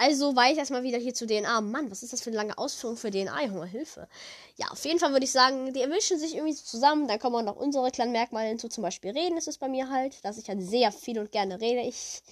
also 0.00 0.34
war 0.34 0.50
ich 0.50 0.56
erstmal 0.56 0.82
wieder 0.82 0.96
hier 0.96 1.12
zu 1.12 1.26
DNA. 1.26 1.60
Mann, 1.60 1.90
was 1.90 2.02
ist 2.02 2.14
das 2.14 2.22
für 2.22 2.30
eine 2.30 2.38
lange 2.38 2.56
Ausführung 2.56 2.96
für 2.96 3.10
DNA? 3.10 3.44
Junge, 3.44 3.66
Hilfe. 3.66 4.08
Ja, 4.56 4.68
auf 4.68 4.82
jeden 4.86 4.98
Fall 4.98 5.12
würde 5.12 5.26
ich 5.26 5.30
sagen, 5.30 5.74
die 5.74 5.82
erwischen 5.82 6.18
sich 6.18 6.34
irgendwie 6.36 6.54
so 6.54 6.64
zusammen. 6.64 7.06
Dann 7.06 7.18
kommen 7.18 7.36
auch 7.36 7.42
noch 7.42 7.60
unsere 7.60 7.90
kleinen 7.90 8.12
Merkmale 8.12 8.48
hinzu. 8.48 8.68
Zum 8.68 8.80
Beispiel 8.80 9.10
reden 9.10 9.36
ist 9.36 9.46
es 9.46 9.58
bei 9.58 9.68
mir 9.68 9.90
halt, 9.90 10.24
dass 10.24 10.38
ich 10.38 10.48
halt 10.48 10.62
sehr 10.62 10.90
viel 10.90 11.18
und 11.18 11.32
gerne 11.32 11.60
rede. 11.60 11.82
Ich 11.82 12.22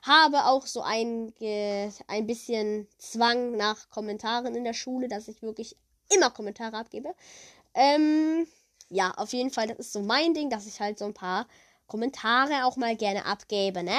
habe 0.00 0.46
auch 0.46 0.64
so 0.64 0.80
ein, 0.80 1.34
ein 2.06 2.26
bisschen 2.26 2.88
Zwang 2.96 3.58
nach 3.58 3.90
Kommentaren 3.90 4.54
in 4.54 4.64
der 4.64 4.72
Schule, 4.72 5.08
dass 5.08 5.28
ich 5.28 5.42
wirklich 5.42 5.76
immer 6.10 6.30
Kommentare 6.30 6.78
abgebe. 6.78 7.14
Ähm, 7.74 8.46
ja, 8.88 9.12
auf 9.18 9.34
jeden 9.34 9.50
Fall, 9.50 9.66
das 9.66 9.78
ist 9.78 9.92
so 9.92 10.00
mein 10.00 10.32
Ding, 10.32 10.48
dass 10.48 10.66
ich 10.66 10.80
halt 10.80 10.98
so 10.98 11.04
ein 11.04 11.12
paar 11.12 11.46
Kommentare 11.88 12.64
auch 12.64 12.76
mal 12.76 12.96
gerne 12.96 13.24
abgebe, 13.26 13.82
ne? 13.82 13.98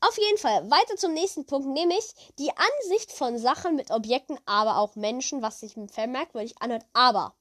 Auf 0.00 0.18
jeden 0.18 0.38
Fall, 0.38 0.70
weiter 0.70 0.96
zum 0.96 1.14
nächsten 1.14 1.46
Punkt, 1.46 1.68
nämlich 1.68 2.04
die 2.38 2.50
Ansicht 2.50 3.12
von 3.12 3.38
Sachen 3.38 3.76
mit 3.76 3.90
Objekten, 3.90 4.38
aber 4.46 4.78
auch 4.78 4.96
Menschen, 4.96 5.40
was 5.40 5.60
sich 5.60 5.74
vermerkwürdig 5.90 6.60
anhört. 6.60 6.84
Aber 6.92 7.34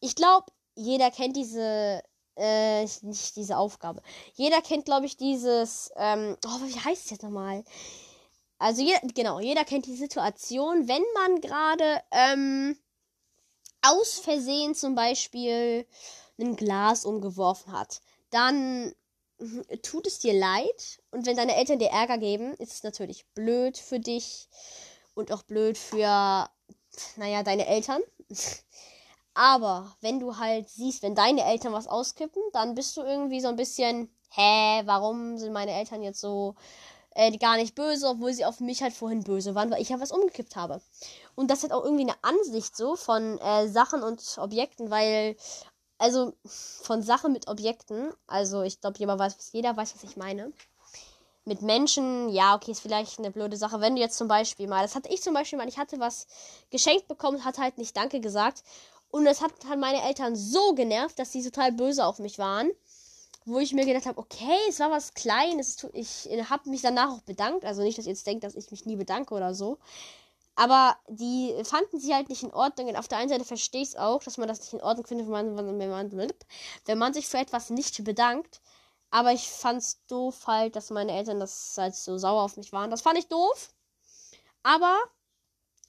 ich 0.00 0.16
glaube, 0.16 0.46
jeder 0.74 1.10
kennt 1.10 1.36
diese, 1.36 2.02
äh, 2.36 2.82
nicht 3.02 3.36
diese 3.36 3.56
Aufgabe. 3.56 4.02
Jeder 4.34 4.60
kennt, 4.62 4.84
glaube 4.84 5.06
ich, 5.06 5.16
dieses, 5.16 5.90
ähm, 5.96 6.36
oh, 6.44 6.60
wie 6.66 6.80
heißt 6.80 7.04
es 7.04 7.10
jetzt 7.10 7.22
nochmal? 7.22 7.64
Also, 8.58 8.82
jeder, 8.82 9.00
genau, 9.14 9.38
jeder 9.38 9.64
kennt 9.64 9.86
die 9.86 9.96
Situation, 9.96 10.88
wenn 10.88 11.04
man 11.14 11.40
gerade, 11.40 12.02
ähm, 12.10 12.78
aus 13.82 14.18
Versehen 14.18 14.74
zum 14.74 14.94
Beispiel 14.94 15.86
ein 16.38 16.56
Glas 16.56 17.04
umgeworfen 17.04 17.72
hat, 17.72 18.00
dann 18.30 18.94
tut 19.82 20.06
es 20.06 20.18
dir 20.18 20.34
leid. 20.34 21.00
Und 21.10 21.26
wenn 21.26 21.36
deine 21.36 21.56
Eltern 21.56 21.78
dir 21.78 21.90
Ärger 21.90 22.18
geben, 22.18 22.54
ist 22.54 22.72
es 22.72 22.82
natürlich 22.82 23.26
blöd 23.34 23.76
für 23.78 24.00
dich 24.00 24.48
und 25.14 25.32
auch 25.32 25.42
blöd 25.42 25.78
für, 25.78 26.48
naja, 27.16 27.42
deine 27.42 27.66
Eltern. 27.66 28.00
Aber 29.34 29.94
wenn 30.00 30.18
du 30.18 30.38
halt 30.38 30.68
siehst, 30.70 31.02
wenn 31.02 31.14
deine 31.14 31.44
Eltern 31.44 31.72
was 31.72 31.88
auskippen, 31.88 32.42
dann 32.52 32.74
bist 32.74 32.96
du 32.96 33.02
irgendwie 33.02 33.40
so 33.40 33.48
ein 33.48 33.56
bisschen, 33.56 34.10
hä, 34.30 34.82
warum 34.86 35.36
sind 35.36 35.52
meine 35.52 35.72
Eltern 35.72 36.02
jetzt 36.02 36.20
so 36.20 36.54
äh, 37.16 37.36
gar 37.36 37.56
nicht 37.56 37.74
böse, 37.74 38.08
obwohl 38.08 38.32
sie 38.32 38.44
auf 38.44 38.60
mich 38.60 38.82
halt 38.82 38.94
vorhin 38.94 39.24
böse 39.24 39.54
waren, 39.54 39.70
weil 39.70 39.82
ich 39.82 39.90
ja 39.90 40.00
was 40.00 40.12
umgekippt 40.12 40.56
habe. 40.56 40.80
Und 41.34 41.50
das 41.50 41.62
hat 41.62 41.72
auch 41.72 41.84
irgendwie 41.84 42.04
eine 42.04 42.16
Ansicht 42.22 42.76
so 42.76 42.96
von 42.96 43.38
äh, 43.38 43.68
Sachen 43.68 44.02
und 44.02 44.22
Objekten, 44.38 44.90
weil 44.90 45.36
also 45.98 46.34
von 46.44 47.02
Sachen 47.02 47.32
mit 47.32 47.48
Objekten, 47.48 48.12
also 48.26 48.62
ich 48.62 48.80
glaube, 48.80 48.98
jeder 48.98 49.18
weiß, 49.18 49.52
jeder 49.52 49.76
weiß, 49.76 49.94
was 49.94 50.04
ich 50.04 50.16
meine. 50.16 50.52
Mit 51.44 51.62
Menschen, 51.62 52.28
ja, 52.28 52.56
okay, 52.56 52.72
ist 52.72 52.80
vielleicht 52.80 53.18
eine 53.18 53.30
blöde 53.30 53.56
Sache. 53.56 53.80
Wenn 53.80 53.94
du 53.94 54.00
jetzt 54.00 54.18
zum 54.18 54.26
Beispiel 54.26 54.66
mal, 54.66 54.82
das 54.82 54.96
hatte 54.96 55.12
ich 55.12 55.22
zum 55.22 55.32
Beispiel 55.32 55.58
mal, 55.58 55.68
ich 55.68 55.78
hatte 55.78 56.00
was 56.00 56.26
geschenkt 56.70 57.06
bekommen, 57.06 57.44
hat 57.44 57.58
halt 57.58 57.78
nicht 57.78 57.96
Danke 57.96 58.20
gesagt. 58.20 58.64
Und 59.10 59.24
das 59.24 59.40
hat 59.40 59.52
halt 59.68 59.78
meine 59.78 60.02
Eltern 60.02 60.34
so 60.34 60.74
genervt, 60.74 61.18
dass 61.18 61.32
sie 61.32 61.44
total 61.44 61.70
böse 61.72 62.04
auf 62.04 62.18
mich 62.18 62.38
waren. 62.38 62.70
Wo 63.44 63.60
ich 63.60 63.72
mir 63.72 63.86
gedacht 63.86 64.06
habe, 64.06 64.18
okay, 64.18 64.58
es 64.68 64.80
war 64.80 64.90
was 64.90 65.14
Kleines. 65.14 65.86
Ich 65.92 66.28
habe 66.50 66.68
mich 66.68 66.82
danach 66.82 67.10
auch 67.10 67.22
bedankt. 67.22 67.64
Also 67.64 67.82
nicht, 67.82 67.96
dass 67.96 68.06
ihr 68.06 68.12
jetzt 68.12 68.26
denkt, 68.26 68.42
dass 68.42 68.56
ich 68.56 68.72
mich 68.72 68.84
nie 68.84 68.96
bedanke 68.96 69.32
oder 69.32 69.54
so. 69.54 69.78
Aber 70.56 70.96
die 71.08 71.54
fanden 71.64 72.00
sie 72.00 72.14
halt 72.14 72.30
nicht 72.30 72.42
in 72.42 72.52
Ordnung. 72.52 72.88
Und 72.88 72.96
auf 72.96 73.08
der 73.08 73.18
einen 73.18 73.28
Seite 73.28 73.44
verstehe 73.44 73.82
ich 73.82 73.90
es 73.90 73.96
auch, 73.96 74.22
dass 74.22 74.38
man 74.38 74.48
das 74.48 74.60
nicht 74.60 74.72
in 74.72 74.82
Ordnung 74.82 75.06
findet, 75.06 75.26
wenn 75.26 75.54
man, 75.54 75.78
wenn 75.78 75.90
man, 75.90 76.32
wenn 76.86 76.98
man 76.98 77.12
sich 77.14 77.28
für 77.28 77.38
etwas 77.38 77.70
nicht 77.70 78.02
bedankt. 78.04 78.62
Aber 79.10 79.32
ich 79.32 79.48
fand 79.48 79.80
es 79.80 80.04
doof 80.06 80.46
halt, 80.46 80.74
dass 80.74 80.90
meine 80.90 81.12
Eltern 81.12 81.38
das 81.38 81.74
halt 81.78 81.94
so 81.94 82.18
sauer 82.18 82.42
auf 82.42 82.56
mich 82.56 82.72
waren. 82.72 82.90
Das 82.90 83.02
fand 83.02 83.18
ich 83.18 83.28
doof. 83.28 83.68
Aber 84.62 84.96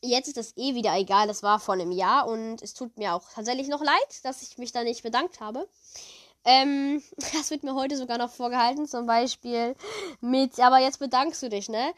jetzt 0.02 0.28
ist 0.28 0.38
das 0.38 0.56
eh 0.58 0.76
wieder 0.76 0.96
egal. 0.96 1.28
Das 1.28 1.44
war 1.44 1.60
vor 1.60 1.74
einem 1.74 1.92
Jahr 1.92 2.28
und 2.28 2.62
es 2.62 2.74
tut 2.74 2.98
mir 2.98 3.14
auch 3.16 3.24
tatsächlich 3.34 3.70
noch 3.70 3.82
leid, 3.82 4.24
dass 4.24 4.42
ich 4.42 4.58
mich 4.58 4.72
da 4.72 4.84
nicht 4.84 5.02
bedankt 5.02 5.40
habe. 5.40 5.68
Ähm, 6.48 7.04
das 7.34 7.52
wird 7.52 7.64
mir 7.64 7.76
heute 7.76 7.98
sogar 7.98 8.18
noch 8.18 8.32
vorgehalten, 8.32 8.88
zum 8.88 9.06
Beispiel 9.06 9.76
mit, 10.22 10.60
aber 10.60 10.80
jetzt 10.80 11.00
bedankst 11.00 11.44
du 11.44 11.50
dich, 11.50 11.68
ne? 11.70 11.94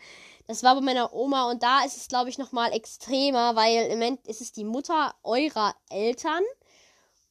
Das 0.48 0.63
war 0.63 0.74
bei 0.74 0.82
meiner 0.82 1.13
Oma 1.13 1.51
und 1.51 1.62
da 1.62 1.84
ist 1.86 1.96
es, 1.96 2.08
glaube 2.08 2.29
ich, 2.29 2.39
nochmal 2.39 2.74
extremer, 2.74 3.56
weil 3.56 3.86
im 3.86 4.00
Moment 4.00 4.25
ist 4.27 4.41
es 4.41 4.51
die 4.51 4.63
Mutter 4.65 5.13
eurer 5.22 5.75
Eltern. 5.91 6.41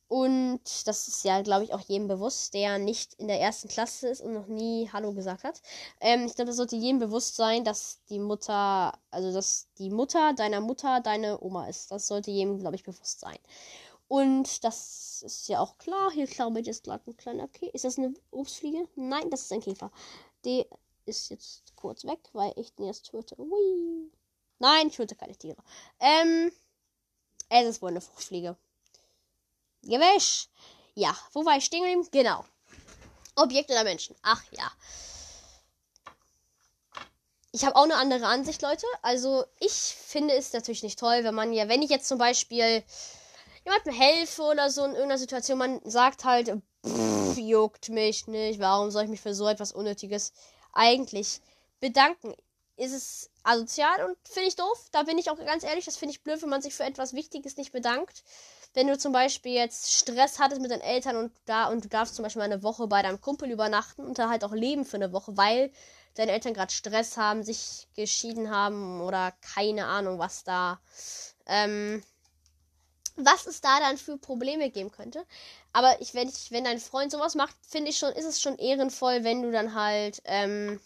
Und 0.07 0.61
das 0.87 1.09
ist 1.09 1.25
ja, 1.25 1.43
glaube 1.43 1.65
ich, 1.65 1.75
auch 1.75 1.81
jedem 1.81 2.09
bewusst, 2.09 2.55
der 2.55 2.79
nicht 2.79 3.15
in 3.15 3.29
der 3.29 3.41
ersten 3.41 3.69
Klasse 3.69 4.09
ist 4.09 4.23
und 4.23 4.33
noch 4.33 4.47
nie 4.47 4.89
Hallo 4.91 5.13
gesagt 5.13 5.45
hat. 5.45 5.61
Ähm, 6.01 6.25
ich 6.27 6.35
glaube, 6.35 6.47
das 6.47 6.57
sollte 6.57 6.77
jedem 6.77 6.99
bewusst 7.01 7.37
sein, 7.37 7.65
dass 7.65 7.99
die 8.09 8.19
Mutter, 8.19 8.97
also 9.11 9.33
dass 9.33 9.67
die 9.79 9.91
Mutter 9.91 10.33
deiner 10.35 10.61
Mutter 10.61 11.01
deine 11.01 11.43
Oma 11.43 11.67
ist. 11.69 11.91
Das 11.91 12.07
sollte 12.07 12.31
jedem, 12.31 12.59
glaube 12.59 12.77
ich, 12.77 12.85
bewusst 12.85 13.21
sein. 13.21 13.39
Und 14.09 14.65
das 14.65 15.23
ist 15.23 15.49
ja 15.49 15.61
auch 15.61 15.77
klar. 15.79 16.11
Hier 16.11 16.27
glaube 16.27 16.61
ich 16.61 16.67
jetzt 16.67 16.85
gerade 16.85 17.05
ein 17.07 17.17
kleiner 17.17 17.45
Okay. 17.45 17.71
Ist 17.73 17.85
das 17.85 17.99
eine 17.99 18.15
Obstfliege? 18.31 18.89
Nein, 18.97 19.31
das 19.31 19.43
ist 19.43 19.53
ein 19.53 19.61
Käfer. 19.61 19.93
Der 20.45 20.67
ist 21.05 21.31
jetzt 21.31 21.77
kurz 21.77 22.05
weg, 22.05 22.21
weil 22.33 22.53
ich 22.57 22.75
den 22.75 22.87
jetzt 22.87 23.11
töte. 23.11 23.37
Hui. 23.37 24.11
Nein, 24.59 24.89
ich 24.89 24.97
töte 24.97 25.15
keine 25.15 25.37
Tiere. 25.37 25.63
Ähm, 26.01 26.51
es 27.51 27.67
ist 27.67 27.83
wohl 27.83 27.91
eine 27.91 28.01
Fruchtfliege. 28.01 28.57
Gewisch. 29.83 30.49
Ja, 30.95 31.17
wo 31.33 31.45
war 31.45 31.57
ich 31.57 31.65
stehen 31.65 31.83
geblieben? 31.83 32.09
Genau. 32.11 32.45
Objekt 33.37 33.71
oder 33.71 33.85
Menschen? 33.85 34.17
Ach 34.23 34.43
ja. 34.51 34.71
Ich 37.53 37.65
habe 37.65 37.77
auch 37.77 37.85
eine 37.85 37.97
andere 37.97 38.27
Ansicht, 38.27 38.61
Leute. 38.63 38.87
Also, 39.03 39.45
ich 39.61 39.73
finde 39.73 40.35
es 40.35 40.53
natürlich 40.53 40.83
nicht 40.83 40.99
toll, 40.99 41.25
wenn 41.25 41.35
man 41.35 41.53
ja, 41.53 41.69
wenn 41.69 41.83
ich 41.83 41.91
jetzt 41.91 42.09
zum 42.09 42.19
Beispiel 42.19 42.83
jemandem 43.69 43.93
helfe 43.93 44.43
oder 44.43 44.71
so 44.71 44.85
in 44.85 44.93
irgendeiner 44.93 45.19
Situation, 45.19 45.59
man 45.59 45.81
sagt 45.85 46.25
halt, 46.25 46.53
pff, 46.87 47.39
juckt 47.39 47.89
mich 47.91 48.27
nicht, 48.27 48.61
warum 48.61 48.91
soll 48.91 49.05
ich 49.05 49.11
mich 49.11 49.21
für 49.21 49.35
so 49.35 49.47
etwas 49.47 49.73
Unnötiges 49.73 50.33
eigentlich 50.73 51.41
bedanken? 51.81 52.35
Ist 52.77 52.93
es 52.93 53.31
asozial 53.43 54.05
und 54.05 54.17
finde 54.29 54.49
ich 54.49 54.57
doof. 54.57 54.89
Da 54.93 55.03
bin 55.03 55.19
ich 55.19 55.31
auch 55.31 55.39
ganz 55.39 55.65
ehrlich, 55.65 55.85
das 55.85 55.97
finde 55.97 56.13
ich 56.13 56.23
blöd, 56.23 56.41
wenn 56.43 56.49
man 56.49 56.63
sich 56.63 56.75
für 56.75 56.85
etwas 56.85 57.13
Wichtiges 57.13 57.57
nicht 57.57 57.73
bedankt. 57.73 58.23
Wenn 58.75 58.87
du 58.87 58.97
zum 58.97 59.13
Beispiel 59.13 59.53
jetzt 59.53 59.93
Stress 59.93 60.39
hattest 60.39 60.61
mit 60.61 60.71
deinen 60.71 60.83
Eltern 60.83 61.17
und 61.17 61.33
da 61.47 61.69
und 61.69 61.85
du 61.85 61.89
darfst 61.89 62.15
zum 62.15 62.23
Beispiel 62.23 62.41
mal 62.41 62.53
eine 62.53 62.63
Woche 62.63 62.87
bei 62.87 63.03
deinem 63.03 63.21
Kumpel 63.21 63.51
übernachten 63.51 64.05
und 64.05 64.19
da 64.19 64.29
halt 64.29 64.45
auch 64.45 64.53
leben 64.53 64.85
für 64.85 64.97
eine 64.97 65.13
Woche, 65.13 65.37
weil 65.37 65.73
deine 66.15 66.33
Eltern 66.33 66.55
gerade 66.55 66.73
Stress 66.73 67.17
haben, 67.17 67.43
sich 67.43 67.89
geschieden 67.97 68.51
haben 68.51 69.01
oder 69.01 69.33
keine 69.41 69.87
Ahnung, 69.87 70.19
was 70.19 70.45
da 70.45 70.79
ähm, 71.47 72.03
was 73.19 73.47
es 73.47 73.61
da 73.61 73.81
dann 73.81 73.99
für 73.99 74.17
Probleme 74.17 74.71
geben 74.71 74.91
könnte. 74.91 75.25
Aber 75.73 76.01
ich, 76.01 76.15
wenn, 76.15 76.29
ich, 76.29 76.51
wenn 76.51 76.65
dein 76.65 76.79
Freund 76.79 77.13
sowas 77.13 77.35
macht, 77.35 77.55
finde 77.67 77.91
ich 77.91 77.99
schon, 77.99 78.13
ist 78.13 78.25
es 78.25 78.41
schon 78.41 78.57
ehrenvoll, 78.59 79.25
wenn 79.25 79.43
du 79.43 79.51
dann 79.51 79.75
halt 79.75 80.23
ähm, 80.25 80.81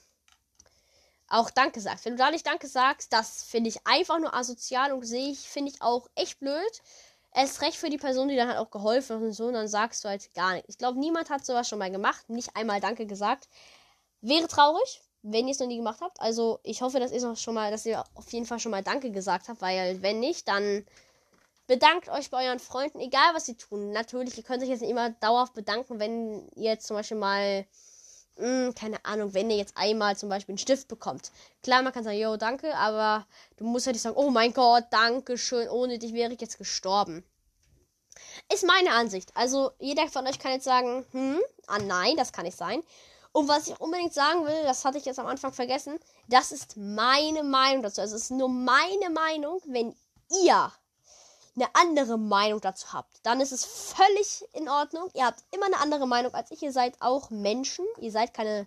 auch 1.29 1.51
Danke 1.51 1.81
sagst. 1.81 2.05
Wenn 2.05 2.17
du 2.17 2.23
da 2.23 2.31
nicht 2.31 2.47
Danke 2.47 2.67
sagst, 2.67 3.13
das 3.13 3.43
finde 3.45 3.71
ich 3.71 3.87
einfach 3.87 4.19
nur 4.19 4.35
asozial 4.35 4.93
und 4.93 5.05
sehe 5.05 5.31
ich, 5.31 5.41
finde 5.41 5.71
ich 5.73 5.83
auch 5.83 6.09
echt 6.15 6.41
blöd. 6.41 6.83
Erst 7.35 7.63
recht 7.63 7.77
für 7.77 7.89
die 7.89 7.97
Person, 7.97 8.29
die 8.29 8.37
dann 8.37 8.49
halt 8.49 8.59
auch 8.59 8.71
geholfen 8.71 9.17
hat 9.17 9.23
und 9.23 9.33
so, 9.33 9.47
und 9.47 9.55
dann 9.55 9.69
sagst 9.69 10.05
du 10.05 10.09
halt 10.09 10.35
gar 10.35 10.53
nichts. 10.53 10.69
Ich 10.69 10.79
glaube, 10.79 10.99
niemand 10.99 11.31
hat 11.31 11.47
sowas 11.47 11.67
schon 11.67 11.79
mal 11.79 11.91
gemacht, 11.91 12.29
nicht 12.29 12.55
einmal 12.57 12.81
Danke 12.81 13.07
gesagt. 13.07 13.49
Wäre 14.21 14.47
traurig, 14.49 15.01
wenn 15.23 15.49
ihr 15.49 15.53
es 15.53 15.59
noch 15.59 15.67
nie 15.67 15.79
gemacht 15.79 16.01
habt. 16.03 16.21
Also 16.21 16.61
ich 16.63 16.83
hoffe, 16.83 17.01
dass 17.01 17.13
ihr 17.13 17.23
noch 17.23 17.37
schon 17.37 17.55
mal, 17.55 17.71
dass 17.71 17.87
ihr 17.87 18.05
auf 18.15 18.31
jeden 18.33 18.45
Fall 18.45 18.59
schon 18.59 18.71
mal 18.71 18.83
Danke 18.83 19.11
gesagt 19.11 19.49
habt, 19.49 19.63
weil 19.63 20.03
wenn 20.03 20.21
nicht, 20.21 20.47
dann 20.49 20.85
bedankt 21.73 22.11
euch 22.11 22.29
bei 22.29 22.47
euren 22.47 22.59
Freunden, 22.59 23.01
egal 23.01 23.33
was 23.33 23.47
sie 23.47 23.55
tun. 23.55 23.93
Natürlich, 23.93 24.37
ihr 24.37 24.43
könnt 24.43 24.63
euch 24.63 24.69
jetzt 24.69 24.83
nicht 24.83 24.91
immer 24.91 25.09
dauerhaft 25.09 25.55
bedanken, 25.55 25.99
wenn 25.99 26.47
ihr 26.55 26.73
jetzt 26.73 26.87
zum 26.87 26.99
Beispiel 26.99 27.17
mal 27.17 27.65
mh, 28.37 28.73
keine 28.73 29.03
Ahnung, 29.07 29.33
wenn 29.33 29.49
ihr 29.49 29.57
jetzt 29.57 29.75
einmal 29.79 30.15
zum 30.15 30.29
Beispiel 30.29 30.53
einen 30.53 30.59
Stift 30.59 30.87
bekommt. 30.89 31.33
Klar, 31.63 31.83
man 31.83 31.95
kann 31.95 32.05
sagen, 32.05 32.19
yo, 32.19 32.37
danke, 32.37 32.77
aber 32.77 33.27
du 33.57 33.65
musst 33.65 33.87
halt 33.87 33.95
nicht 33.95 34.03
sagen, 34.03 34.17
oh 34.17 34.29
mein 34.29 34.53
Gott, 34.53 34.85
danke 34.91 35.39
schön, 35.39 35.67
ohne 35.71 35.99
dich 35.99 36.13
wäre 36.13 36.35
ich 36.35 36.43
jetzt 36.43 36.59
gestorben. 36.59 37.25
Ist 38.53 38.67
meine 38.67 38.91
Ansicht. 38.91 39.31
Also, 39.35 39.71
jeder 39.79 40.07
von 40.09 40.27
euch 40.27 40.39
kann 40.39 40.53
jetzt 40.53 40.65
sagen, 40.65 41.07
hm, 41.13 41.41
ah 41.69 41.79
nein, 41.79 42.17
das 42.19 42.35
kann 42.35 42.45
nicht 42.45 42.59
sein. 42.59 42.83
Und 43.33 43.49
was 43.49 43.69
ich 43.69 43.81
unbedingt 43.81 44.13
sagen 44.13 44.45
will, 44.45 44.63
das 44.65 44.85
hatte 44.85 44.99
ich 44.99 45.07
jetzt 45.07 45.19
am 45.19 45.27
Anfang 45.27 45.55
vergessen, 45.55 45.99
das 46.29 46.53
ist 46.53 46.77
meine 46.77 47.43
Meinung 47.43 47.83
dazu. 47.83 48.03
Also, 48.03 48.17
es 48.17 48.25
ist 48.25 48.31
nur 48.31 48.51
meine 48.51 49.09
Meinung, 49.09 49.63
wenn 49.65 49.97
ihr 50.45 50.71
eine 51.55 51.69
andere 51.75 52.19
Meinung 52.19 52.61
dazu 52.61 52.93
habt, 52.93 53.15
dann 53.25 53.41
ist 53.41 53.53
es 53.53 53.65
völlig 53.65 54.45
in 54.53 54.69
Ordnung. 54.69 55.11
Ihr 55.15 55.27
habt 55.27 55.43
immer 55.51 55.67
eine 55.67 55.79
andere 55.79 56.07
Meinung 56.07 56.33
als 56.35 56.51
ich. 56.51 56.63
Ihr 56.63 56.73
seid 56.73 56.95
auch 57.01 57.31
Menschen. 57.31 57.85
Ihr 58.01 58.11
seid 58.11 58.33
keine 58.33 58.67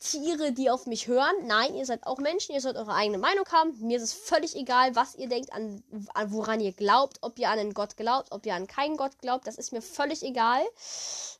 Tiere, 0.00 0.52
die 0.52 0.70
auf 0.70 0.86
mich 0.86 1.08
hören. 1.08 1.34
Nein, 1.46 1.74
ihr 1.74 1.84
seid 1.84 2.06
auch 2.06 2.18
Menschen. 2.18 2.54
Ihr 2.54 2.60
sollt 2.60 2.76
eure 2.76 2.94
eigene 2.94 3.18
Meinung 3.18 3.46
haben. 3.50 3.76
Mir 3.80 3.96
ist 3.96 4.04
es 4.04 4.12
völlig 4.12 4.54
egal, 4.54 4.94
was 4.94 5.16
ihr 5.16 5.28
denkt, 5.28 5.52
an, 5.52 5.82
an 6.14 6.32
woran 6.32 6.60
ihr 6.60 6.72
glaubt, 6.72 7.18
ob 7.22 7.38
ihr 7.38 7.50
an 7.50 7.58
einen 7.58 7.74
Gott 7.74 7.96
glaubt, 7.96 8.30
ob 8.30 8.46
ihr 8.46 8.54
an 8.54 8.68
keinen 8.68 8.96
Gott 8.96 9.18
glaubt. 9.18 9.46
Das 9.48 9.56
ist 9.56 9.72
mir 9.72 9.82
völlig 9.82 10.22
egal. 10.22 10.62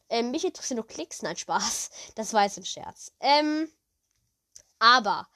Ähm, 0.08 0.32
mich 0.32 0.44
interessieren 0.44 0.76
nur 0.76 0.86
Klicks. 0.86 1.22
Nein, 1.22 1.36
Spaß. 1.36 1.90
Das 2.16 2.32
war 2.32 2.44
jetzt 2.44 2.58
ein 2.58 2.64
Scherz. 2.64 3.12
Ähm, 3.20 3.70
aber 4.80 5.28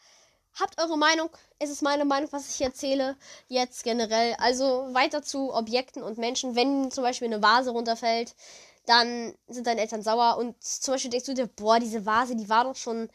Habt 0.61 0.79
eure 0.81 0.99
Meinung. 0.99 1.31
Es 1.59 1.71
ist 1.71 1.83
meine 1.83 2.05
Meinung, 2.05 2.31
was 2.31 2.51
ich 2.55 2.61
erzähle. 2.61 3.17
Jetzt 3.49 3.85
generell. 3.85 4.35
Also 4.39 4.89
weiter 4.93 5.23
zu 5.23 5.53
Objekten 5.55 6.03
und 6.03 6.19
Menschen. 6.19 6.55
Wenn 6.55 6.91
zum 6.91 7.05
Beispiel 7.05 7.29
eine 7.29 7.43
Vase 7.43 7.71
runterfällt, 7.71 8.35
dann 8.87 9.35
sind 9.49 9.67
deine 9.67 9.81
Eltern 9.81 10.03
sauer. 10.03 10.37
Und 10.37 10.63
zum 10.63 10.95
Beispiel 10.95 11.11
denkst 11.11 11.27
du 11.27 11.35
dir, 11.35 11.47
boah, 11.47 11.81
diese 11.81 12.05
Vase, 12.05 12.37
die 12.37 12.51
war 12.51 12.65
doch 12.65 12.77
schon, 12.77 13.09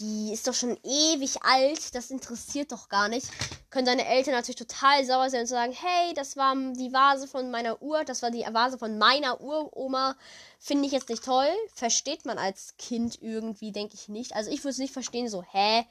die 0.00 0.32
ist 0.32 0.48
doch 0.48 0.54
schon 0.54 0.76
ewig 0.82 1.42
alt. 1.44 1.94
Das 1.94 2.10
interessiert 2.10 2.72
doch 2.72 2.88
gar 2.88 3.08
nicht. 3.08 3.28
Können 3.70 3.86
deine 3.86 4.06
Eltern 4.06 4.34
natürlich 4.34 4.56
total 4.56 5.04
sauer 5.04 5.30
sein 5.30 5.42
und 5.42 5.46
sagen, 5.46 5.72
hey, 5.72 6.12
das 6.14 6.36
war 6.36 6.56
die 6.56 6.92
Vase 6.92 7.28
von 7.28 7.52
meiner 7.52 7.80
Uhr. 7.80 8.02
Das 8.04 8.20
war 8.22 8.32
die 8.32 8.44
Vase 8.50 8.78
von 8.78 8.98
meiner 8.98 9.40
Uroma. 9.40 10.16
Finde 10.58 10.86
ich 10.86 10.92
jetzt 10.92 11.08
nicht 11.08 11.24
toll. 11.24 11.48
Versteht 11.72 12.24
man 12.24 12.36
als 12.36 12.74
Kind 12.78 13.22
irgendwie, 13.22 13.70
denke 13.70 13.94
ich 13.94 14.08
nicht. 14.08 14.34
Also 14.34 14.50
ich 14.50 14.64
würde 14.64 14.70
es 14.70 14.78
nicht 14.78 14.92
verstehen, 14.92 15.28
so, 15.28 15.44
hä? 15.52 15.86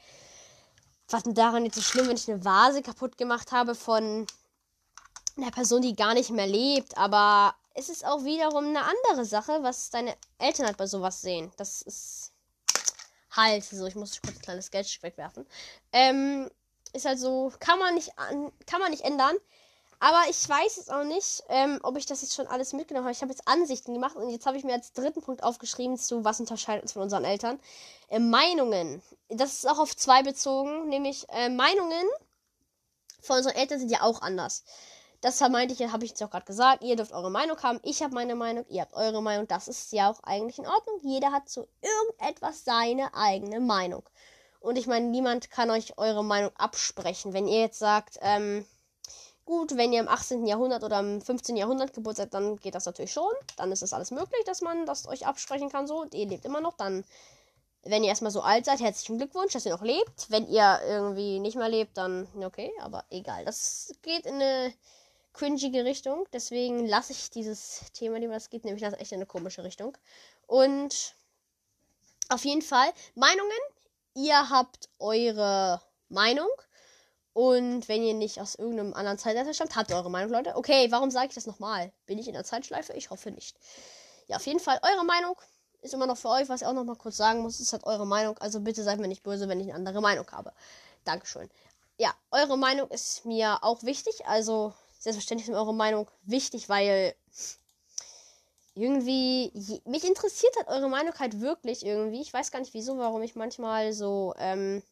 Was 1.12 1.24
denn 1.24 1.34
daran 1.34 1.64
jetzt 1.64 1.76
so 1.76 1.82
schlimm, 1.82 2.08
wenn 2.08 2.16
ich 2.16 2.30
eine 2.30 2.44
Vase 2.44 2.82
kaputt 2.82 3.18
gemacht 3.18 3.52
habe 3.52 3.74
von 3.74 4.26
einer 5.36 5.50
Person, 5.50 5.82
die 5.82 5.94
gar 5.94 6.14
nicht 6.14 6.30
mehr 6.30 6.46
lebt. 6.46 6.96
Aber 6.96 7.54
es 7.74 7.88
ist 7.88 8.04
auch 8.04 8.24
wiederum 8.24 8.66
eine 8.66 8.82
andere 8.82 9.24
Sache, 9.24 9.62
was 9.62 9.90
deine 9.90 10.14
Eltern 10.38 10.66
halt 10.66 10.76
bei 10.76 10.86
sowas 10.86 11.20
sehen. 11.22 11.50
Das 11.56 11.82
ist 11.82 12.32
halt 13.32 13.64
so. 13.64 13.86
Ich 13.86 13.94
muss 13.94 14.20
kurz 14.20 14.36
ein 14.36 14.42
kleines 14.42 14.70
Geldstück 14.70 15.02
wegwerfen. 15.02 15.46
Ähm, 15.92 16.50
ist 16.92 17.04
halt 17.04 17.18
so, 17.18 17.52
kann 17.60 17.78
man 17.78 17.94
nicht, 17.94 18.12
kann 18.16 18.80
man 18.80 18.90
nicht 18.90 19.04
ändern. 19.04 19.36
Aber 20.00 20.22
ich 20.30 20.48
weiß 20.48 20.76
jetzt 20.76 20.90
auch 20.90 21.04
nicht, 21.04 21.42
ähm, 21.48 21.78
ob 21.82 21.98
ich 21.98 22.06
das 22.06 22.22
jetzt 22.22 22.34
schon 22.34 22.46
alles 22.46 22.72
mitgenommen 22.72 23.04
habe. 23.04 23.12
Ich 23.12 23.20
habe 23.20 23.32
jetzt 23.32 23.46
Ansichten 23.46 23.92
gemacht 23.92 24.16
und 24.16 24.30
jetzt 24.30 24.46
habe 24.46 24.56
ich 24.56 24.64
mir 24.64 24.72
als 24.72 24.94
dritten 24.94 25.20
Punkt 25.20 25.42
aufgeschrieben 25.42 25.98
zu, 25.98 26.24
was 26.24 26.40
unterscheidet 26.40 26.82
uns 26.82 26.92
von 26.92 27.02
unseren 27.02 27.24
Eltern. 27.24 27.60
Äh, 28.08 28.18
Meinungen. 28.18 29.02
Das 29.28 29.52
ist 29.52 29.68
auch 29.68 29.78
auf 29.78 29.94
zwei 29.94 30.22
bezogen, 30.22 30.88
nämlich 30.88 31.28
äh, 31.28 31.50
Meinungen 31.50 32.06
von 33.20 33.36
unseren 33.36 33.54
Eltern 33.54 33.78
sind 33.78 33.90
ja 33.90 34.00
auch 34.00 34.22
anders. 34.22 34.64
Das 35.20 35.38
meinte 35.40 35.74
ich, 35.74 35.92
habe 35.92 36.04
ich 36.04 36.12
jetzt 36.12 36.22
auch 36.22 36.30
gerade 36.30 36.46
gesagt. 36.46 36.82
Ihr 36.82 36.96
dürft 36.96 37.12
eure 37.12 37.30
Meinung 37.30 37.62
haben. 37.62 37.78
Ich 37.82 38.02
habe 38.02 38.14
meine 38.14 38.34
Meinung. 38.34 38.64
Ihr 38.70 38.80
habt 38.80 38.94
eure 38.94 39.22
Meinung. 39.22 39.46
Das 39.48 39.68
ist 39.68 39.92
ja 39.92 40.10
auch 40.10 40.22
eigentlich 40.22 40.58
in 40.58 40.66
Ordnung. 40.66 40.98
Jeder 41.02 41.30
hat 41.30 41.46
zu 41.46 41.68
irgendetwas 41.82 42.64
seine 42.64 43.12
eigene 43.12 43.60
Meinung. 43.60 44.02
Und 44.60 44.76
ich 44.76 44.86
meine, 44.86 45.06
niemand 45.06 45.50
kann 45.50 45.70
euch 45.70 45.98
eure 45.98 46.24
Meinung 46.24 46.52
absprechen. 46.56 47.34
Wenn 47.34 47.46
ihr 47.46 47.60
jetzt 47.60 47.78
sagt, 47.78 48.18
ähm, 48.22 48.64
Gut, 49.44 49.76
wenn 49.76 49.92
ihr 49.92 50.00
im 50.00 50.08
18. 50.08 50.46
Jahrhundert 50.46 50.84
oder 50.84 51.00
im 51.00 51.20
15. 51.20 51.56
Jahrhundert 51.56 51.92
Geburt 51.92 52.16
seid, 52.16 52.34
dann 52.34 52.56
geht 52.56 52.74
das 52.74 52.86
natürlich 52.86 53.12
schon. 53.12 53.32
Dann 53.56 53.72
ist 53.72 53.82
es 53.82 53.92
alles 53.92 54.10
möglich, 54.10 54.44
dass 54.44 54.60
man 54.60 54.86
das 54.86 55.08
euch 55.08 55.26
absprechen 55.26 55.70
kann 55.70 55.86
so. 55.86 56.02
Und 56.02 56.14
ihr 56.14 56.26
lebt 56.26 56.44
immer 56.44 56.60
noch. 56.60 56.74
Dann, 56.74 57.04
wenn 57.82 58.04
ihr 58.04 58.10
erstmal 58.10 58.30
so 58.30 58.42
alt 58.42 58.64
seid, 58.64 58.80
herzlichen 58.80 59.18
Glückwunsch, 59.18 59.52
dass 59.52 59.66
ihr 59.66 59.72
noch 59.72 59.82
lebt. 59.82 60.30
Wenn 60.30 60.46
ihr 60.48 60.80
irgendwie 60.86 61.40
nicht 61.40 61.56
mehr 61.56 61.68
lebt, 61.68 61.96
dann 61.96 62.28
okay, 62.44 62.70
aber 62.80 63.04
egal. 63.10 63.44
Das 63.44 63.92
geht 64.02 64.26
in 64.26 64.34
eine 64.34 64.72
cringige 65.32 65.84
Richtung. 65.84 66.26
Deswegen 66.32 66.86
lasse 66.86 67.12
ich 67.12 67.30
dieses 67.30 67.82
Thema 67.92 68.18
lieber. 68.18 68.34
Das 68.34 68.50
geht 68.50 68.64
nämlich 68.64 68.84
echt 68.84 69.12
in 69.12 69.18
eine 69.18 69.26
komische 69.26 69.64
Richtung. 69.64 69.96
Und 70.46 71.14
auf 72.28 72.44
jeden 72.44 72.62
Fall 72.62 72.92
Meinungen. 73.14 73.50
Ihr 74.14 74.50
habt 74.50 74.88
eure 74.98 75.80
Meinung. 76.08 76.48
Und 77.40 77.88
wenn 77.88 78.02
ihr 78.02 78.12
nicht 78.12 78.38
aus 78.38 78.54
irgendeinem 78.54 78.92
anderen 78.92 79.16
Zeitalter 79.16 79.54
stammt, 79.54 79.74
habt 79.74 79.88
ihr 79.88 79.96
eure 79.96 80.10
Meinung, 80.10 80.30
Leute. 80.30 80.56
Okay, 80.56 80.88
warum 80.90 81.10
sage 81.10 81.28
ich 81.28 81.34
das 81.34 81.46
nochmal? 81.46 81.90
Bin 82.04 82.18
ich 82.18 82.28
in 82.28 82.34
der 82.34 82.44
Zeitschleife? 82.44 82.92
Ich 82.92 83.08
hoffe 83.08 83.30
nicht. 83.30 83.56
Ja, 84.26 84.36
auf 84.36 84.46
jeden 84.46 84.60
Fall, 84.60 84.78
eure 84.82 85.06
Meinung 85.06 85.34
ist 85.80 85.94
immer 85.94 86.06
noch 86.06 86.18
für 86.18 86.28
euch, 86.28 86.50
was 86.50 86.60
ich 86.60 86.66
auch 86.66 86.74
nochmal 86.74 86.96
kurz 86.96 87.16
sagen 87.16 87.40
muss, 87.40 87.58
ist 87.58 87.72
halt 87.72 87.84
eure 87.84 88.06
Meinung. 88.06 88.36
Also 88.40 88.60
bitte 88.60 88.82
seid 88.82 89.00
mir 89.00 89.08
nicht 89.08 89.22
böse, 89.22 89.48
wenn 89.48 89.58
ich 89.58 89.68
eine 89.68 89.76
andere 89.76 90.02
Meinung 90.02 90.30
habe. 90.32 90.52
Dankeschön. 91.04 91.48
Ja, 91.96 92.12
eure 92.30 92.58
Meinung 92.58 92.90
ist 92.90 93.24
mir 93.24 93.64
auch 93.64 93.84
wichtig. 93.84 94.26
Also 94.26 94.74
selbstverständlich 94.98 95.48
ist 95.48 95.52
mir 95.54 95.58
eure 95.58 95.72
Meinung 95.72 96.10
wichtig, 96.24 96.68
weil 96.68 97.14
irgendwie 98.74 99.50
mich 99.86 100.04
interessiert 100.04 100.54
halt 100.58 100.68
eure 100.68 100.90
Meinung 100.90 101.14
halt 101.18 101.40
wirklich 101.40 101.86
irgendwie. 101.86 102.20
Ich 102.20 102.34
weiß 102.34 102.50
gar 102.50 102.60
nicht 102.60 102.74
wieso, 102.74 102.98
warum 102.98 103.22
ich 103.22 103.34
manchmal 103.34 103.94
so 103.94 104.34
ähm, 104.36 104.82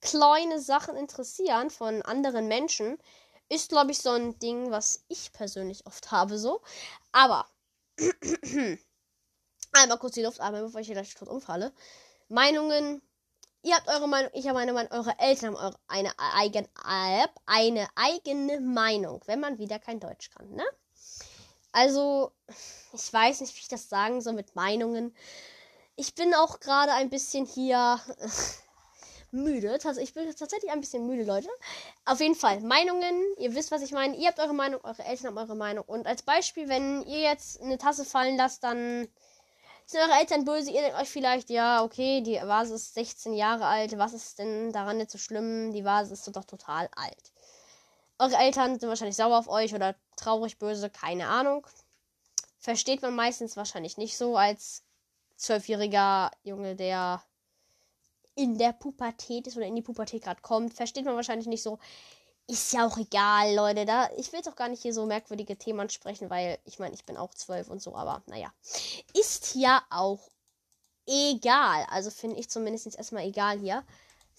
kleine 0.00 0.60
Sachen 0.60 0.96
interessieren 0.96 1.70
von 1.70 2.02
anderen 2.02 2.48
Menschen, 2.48 2.98
ist, 3.48 3.70
glaube 3.70 3.92
ich, 3.92 3.98
so 3.98 4.10
ein 4.10 4.38
Ding, 4.38 4.70
was 4.70 5.04
ich 5.08 5.32
persönlich 5.32 5.86
oft 5.86 6.10
habe, 6.10 6.38
so. 6.38 6.62
Aber, 7.12 7.46
einmal 9.72 9.98
kurz 9.98 10.14
die 10.14 10.22
Luft 10.22 10.40
atmen, 10.40 10.62
bevor 10.62 10.80
ich 10.80 10.86
hier 10.86 10.96
gleich 10.96 11.14
tot 11.14 11.28
umfalle. 11.28 11.72
Meinungen, 12.28 13.02
ihr 13.62 13.76
habt 13.76 13.88
eure 13.88 14.08
Meinung, 14.08 14.30
ich 14.34 14.46
habe 14.46 14.58
meine 14.58 14.72
Meinung, 14.72 14.92
eure 14.92 15.18
Eltern 15.18 15.54
haben 15.54 15.56
eure, 15.56 15.78
eine, 15.86 16.12
eigen, 16.18 16.68
eine 17.46 17.88
eigene 17.94 18.60
Meinung, 18.60 19.22
wenn 19.26 19.40
man 19.40 19.58
wieder 19.58 19.78
kein 19.78 20.00
Deutsch 20.00 20.30
kann, 20.30 20.50
ne? 20.50 20.64
Also, 21.72 22.32
ich 22.94 23.12
weiß 23.12 23.42
nicht, 23.42 23.54
wie 23.54 23.60
ich 23.60 23.68
das 23.68 23.88
sagen 23.88 24.22
soll 24.22 24.32
mit 24.32 24.56
Meinungen. 24.56 25.14
Ich 25.94 26.14
bin 26.14 26.34
auch 26.34 26.58
gerade 26.60 26.92
ein 26.92 27.10
bisschen 27.10 27.44
hier 27.44 28.00
müde. 29.42 29.78
Also 29.84 30.00
ich 30.00 30.14
bin 30.14 30.34
tatsächlich 30.34 30.70
ein 30.70 30.80
bisschen 30.80 31.06
müde, 31.06 31.24
Leute. 31.24 31.48
Auf 32.04 32.20
jeden 32.20 32.34
Fall, 32.34 32.60
Meinungen. 32.60 33.22
Ihr 33.38 33.54
wisst, 33.54 33.70
was 33.70 33.82
ich 33.82 33.92
meine. 33.92 34.16
Ihr 34.16 34.28
habt 34.28 34.38
eure 34.38 34.54
Meinung, 34.54 34.80
eure 34.82 35.04
Eltern 35.04 35.28
haben 35.28 35.38
eure 35.38 35.56
Meinung. 35.56 35.84
Und 35.86 36.06
als 36.06 36.22
Beispiel, 36.22 36.68
wenn 36.68 37.02
ihr 37.02 37.20
jetzt 37.20 37.60
eine 37.60 37.78
Tasse 37.78 38.04
fallen 38.04 38.36
lasst, 38.36 38.64
dann 38.64 39.08
sind 39.86 40.00
eure 40.00 40.18
Eltern 40.18 40.44
böse. 40.44 40.70
Ihr 40.70 40.82
denkt 40.82 40.98
euch 40.98 41.08
vielleicht, 41.08 41.50
ja, 41.50 41.84
okay, 41.84 42.20
die 42.20 42.36
Vase 42.36 42.74
ist 42.74 42.94
16 42.94 43.34
Jahre 43.34 43.66
alt. 43.66 43.96
Was 43.98 44.12
ist 44.12 44.38
denn 44.38 44.72
daran 44.72 44.98
jetzt 44.98 45.12
so 45.12 45.18
schlimm? 45.18 45.72
Die 45.72 45.84
Vase 45.84 46.12
ist 46.12 46.26
doch 46.34 46.44
total 46.44 46.88
alt. 46.96 47.32
Eure 48.18 48.36
Eltern 48.36 48.78
sind 48.78 48.88
wahrscheinlich 48.88 49.16
sauer 49.16 49.38
auf 49.38 49.48
euch 49.48 49.74
oder 49.74 49.94
traurig, 50.16 50.58
böse, 50.58 50.90
keine 50.90 51.28
Ahnung. 51.28 51.66
Versteht 52.58 53.02
man 53.02 53.14
meistens 53.14 53.56
wahrscheinlich 53.56 53.96
nicht 53.96 54.16
so 54.16 54.36
als 54.36 54.82
zwölfjähriger 55.36 56.30
Junge, 56.42 56.74
der 56.74 57.22
in 58.36 58.58
der 58.58 58.72
Pubertät 58.72 59.46
ist 59.46 59.56
oder 59.56 59.66
in 59.66 59.74
die 59.74 59.82
Pubertät 59.82 60.22
gerade 60.22 60.40
kommt, 60.42 60.74
versteht 60.74 61.04
man 61.04 61.16
wahrscheinlich 61.16 61.48
nicht 61.48 61.62
so. 61.62 61.78
Ist 62.46 62.72
ja 62.72 62.86
auch 62.86 62.96
egal, 62.96 63.54
Leute. 63.56 63.84
Da, 63.86 64.08
ich 64.16 64.32
will 64.32 64.40
auch 64.46 64.54
gar 64.54 64.68
nicht 64.68 64.82
hier 64.82 64.94
so 64.94 65.04
merkwürdige 65.04 65.56
Themen 65.56 65.80
ansprechen, 65.80 66.30
weil 66.30 66.58
ich 66.64 66.78
meine, 66.78 66.94
ich 66.94 67.04
bin 67.04 67.16
auch 67.16 67.34
zwölf 67.34 67.68
und 67.68 67.82
so, 67.82 67.96
aber 67.96 68.22
naja. 68.26 68.52
Ist 69.14 69.56
ja 69.56 69.82
auch 69.90 70.20
egal. 71.06 71.86
Also 71.90 72.10
finde 72.10 72.36
ich 72.36 72.48
zumindest 72.48 72.94
erstmal 72.94 73.24
egal 73.24 73.58
hier. 73.58 73.84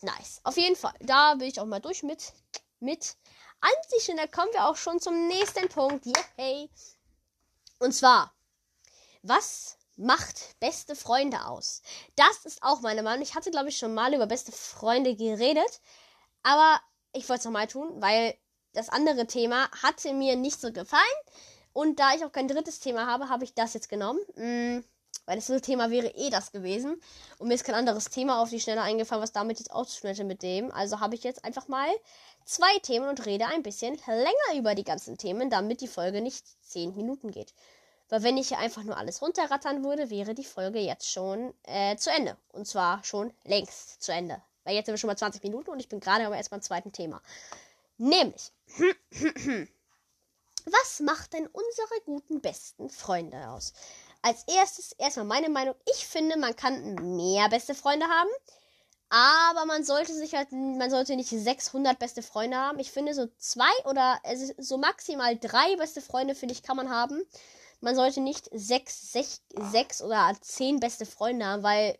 Nice. 0.01 0.39
Auf 0.43 0.57
jeden 0.57 0.75
Fall. 0.75 0.93
Da 1.01 1.35
bin 1.35 1.47
ich 1.47 1.59
auch 1.59 1.65
mal 1.65 1.81
durch 1.81 2.03
mit. 2.03 2.31
Mit 2.79 3.17
Ansichten. 3.59 4.15
Da 4.15 4.27
kommen 4.27 4.53
wir 4.53 4.67
auch 4.67 4.77
schon 4.77 4.99
zum 5.01 5.27
nächsten 5.27 5.67
Punkt. 5.67 6.05
Yay. 6.37 6.69
Und 7.79 7.93
zwar, 7.93 8.31
was 9.23 9.76
macht 9.97 10.59
beste 10.59 10.95
Freunde 10.95 11.45
aus. 11.45 11.81
Das 12.15 12.45
ist 12.45 12.61
auch 12.61 12.81
meine 12.81 13.03
Meinung. 13.03 13.23
Ich 13.23 13.35
hatte, 13.35 13.51
glaube 13.51 13.69
ich, 13.69 13.77
schon 13.77 13.93
mal 13.93 14.13
über 14.13 14.27
beste 14.27 14.51
Freunde 14.51 15.15
geredet. 15.15 15.81
Aber 16.43 16.79
ich 17.13 17.27
wollte 17.27 17.39
es 17.39 17.45
nochmal 17.45 17.67
tun, 17.67 18.01
weil 18.01 18.35
das 18.73 18.89
andere 18.89 19.27
Thema 19.27 19.69
hatte 19.83 20.13
mir 20.13 20.35
nicht 20.35 20.61
so 20.61 20.71
gefallen. 20.71 21.03
Und 21.73 21.99
da 21.99 22.13
ich 22.13 22.23
auch 22.23 22.31
kein 22.31 22.47
drittes 22.47 22.79
Thema 22.79 23.07
habe, 23.07 23.29
habe 23.29 23.43
ich 23.43 23.53
das 23.53 23.73
jetzt 23.73 23.89
genommen. 23.89 24.19
Mm, 24.35 24.83
weil 25.25 25.35
das 25.35 25.47
dritte 25.47 25.61
Thema 25.61 25.91
wäre 25.91 26.07
eh 26.07 26.29
das 26.29 26.51
gewesen. 26.51 27.01
Und 27.37 27.47
mir 27.47 27.55
ist 27.55 27.65
kein 27.65 27.75
anderes 27.75 28.05
Thema 28.05 28.41
auf 28.41 28.49
die 28.49 28.59
Schnelle 28.59 28.81
eingefallen, 28.81 29.21
was 29.21 29.33
damit 29.33 29.59
jetzt 29.59 29.71
auszuschneiden 29.71 30.27
mit 30.27 30.41
dem. 30.41 30.71
Also 30.71 30.99
habe 30.99 31.15
ich 31.15 31.23
jetzt 31.23 31.43
einfach 31.43 31.67
mal 31.67 31.89
zwei 32.45 32.79
Themen 32.79 33.09
und 33.09 33.25
rede 33.25 33.45
ein 33.47 33.63
bisschen 33.63 33.99
länger 34.07 34.57
über 34.57 34.73
die 34.73 34.85
ganzen 34.85 35.17
Themen, 35.17 35.49
damit 35.49 35.81
die 35.81 35.87
Folge 35.87 36.21
nicht 36.21 36.45
zehn 36.63 36.95
Minuten 36.95 37.31
geht. 37.31 37.53
Weil 38.09 38.23
wenn 38.23 38.37
ich 38.37 38.49
hier 38.49 38.59
einfach 38.59 38.83
nur 38.83 38.97
alles 38.97 39.21
runterrattern 39.21 39.83
würde, 39.83 40.09
wäre 40.09 40.33
die 40.33 40.45
Folge 40.45 40.79
jetzt 40.79 41.11
schon 41.11 41.53
äh, 41.63 41.97
zu 41.97 42.09
Ende. 42.09 42.37
Und 42.53 42.65
zwar 42.65 43.03
schon 43.03 43.33
längst 43.43 44.01
zu 44.01 44.13
Ende. 44.13 44.41
Weil 44.63 44.75
jetzt 44.75 44.85
sind 44.85 44.93
wir 44.93 44.97
schon 44.97 45.09
mal 45.09 45.17
20 45.17 45.43
Minuten 45.43 45.69
und 45.69 45.79
ich 45.79 45.89
bin 45.89 45.99
gerade 45.99 46.25
aber 46.25 46.37
erst 46.37 46.49
beim 46.49 46.61
zweiten 46.61 46.91
Thema. 46.91 47.21
Nämlich, 47.97 48.51
was 50.65 50.99
macht 51.01 51.33
denn 51.33 51.47
unsere 51.47 52.01
guten 52.05 52.41
besten 52.41 52.89
Freunde 52.89 53.49
aus? 53.49 53.73
Als 54.21 54.43
erstes 54.47 54.93
erstmal 54.93 55.25
meine 55.25 55.49
Meinung. 55.49 55.75
Ich 55.85 56.05
finde, 56.07 56.37
man 56.37 56.55
kann 56.55 57.15
mehr 57.15 57.49
beste 57.49 57.75
Freunde 57.75 58.07
haben. 58.07 58.29
Aber 59.09 59.65
man 59.65 59.85
sollte 59.85 60.13
sich 60.13 60.33
halt, 60.33 60.51
man 60.51 60.89
sollte 60.89 61.15
nicht 61.15 61.29
600 61.29 61.97
beste 61.97 62.21
Freunde 62.21 62.57
haben. 62.57 62.79
Ich 62.79 62.91
finde 62.91 63.13
so 63.13 63.27
zwei 63.37 63.71
oder 63.85 64.19
also 64.23 64.53
so 64.57 64.77
maximal 64.77 65.37
drei 65.37 65.77
beste 65.77 66.01
Freunde, 66.01 66.35
finde 66.35 66.53
ich, 66.53 66.63
kann 66.63 66.75
man 66.75 66.89
haben. 66.89 67.21
Man 67.79 67.95
sollte 67.95 68.21
nicht 68.21 68.49
sechs, 68.53 69.11
sech, 69.11 69.39
sechs 69.71 70.01
oder 70.01 70.35
zehn 70.41 70.79
beste 70.79 71.05
Freunde 71.05 71.45
haben, 71.45 71.63
weil 71.63 71.97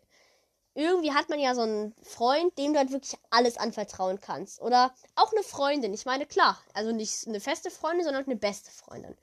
irgendwie 0.74 1.12
hat 1.12 1.28
man 1.28 1.40
ja 1.40 1.54
so 1.54 1.62
einen 1.62 1.94
Freund, 2.02 2.56
dem 2.58 2.72
du 2.72 2.78
halt 2.78 2.92
wirklich 2.92 3.18
alles 3.30 3.56
anvertrauen 3.56 4.20
kannst. 4.20 4.60
Oder 4.60 4.94
auch 5.16 5.32
eine 5.32 5.42
Freundin. 5.42 5.94
Ich 5.94 6.06
meine, 6.06 6.26
klar, 6.26 6.60
also 6.74 6.92
nicht 6.92 7.26
eine 7.26 7.40
feste 7.40 7.70
Freundin, 7.70 8.04
sondern 8.04 8.24
eine 8.24 8.36
beste 8.36 8.70
Freundin 8.70 9.16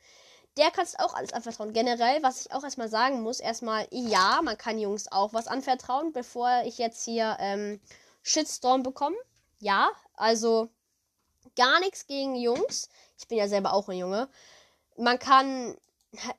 der 0.58 0.72
kannst 0.72 1.00
auch 1.00 1.14
alles 1.14 1.34
anvertrauen. 1.34 1.74
Generell, 1.74 2.24
was 2.24 2.42
ich 2.42 2.54
auch 2.54 2.64
erstmal 2.64 2.88
sagen 2.88 3.22
muss, 3.22 3.40
erstmal, 3.40 3.88
ja, 3.92 4.40
man 4.42 4.58
kann 4.58 4.80
Jungs 4.80 5.12
auch 5.12 5.34
was 5.34 5.48
anvertrauen, 5.48 6.14
bevor 6.14 6.64
ich 6.66 6.78
jetzt 6.78 7.04
hier 7.04 7.36
ähm, 7.40 7.82
Shitstorm 8.24 8.84
bekomme. 8.84 9.18
Ja, 9.60 9.90
also 10.16 10.70
gar 11.56 11.80
nichts 11.80 12.08
gegen 12.08 12.36
Jungs. 12.36 12.90
Ich 13.18 13.28
bin 13.28 13.38
ja 13.38 13.48
selber 13.48 13.74
auch 13.74 13.90
ein 13.90 13.98
Junge. 13.98 14.30
Man 14.98 15.20
kann 15.20 15.76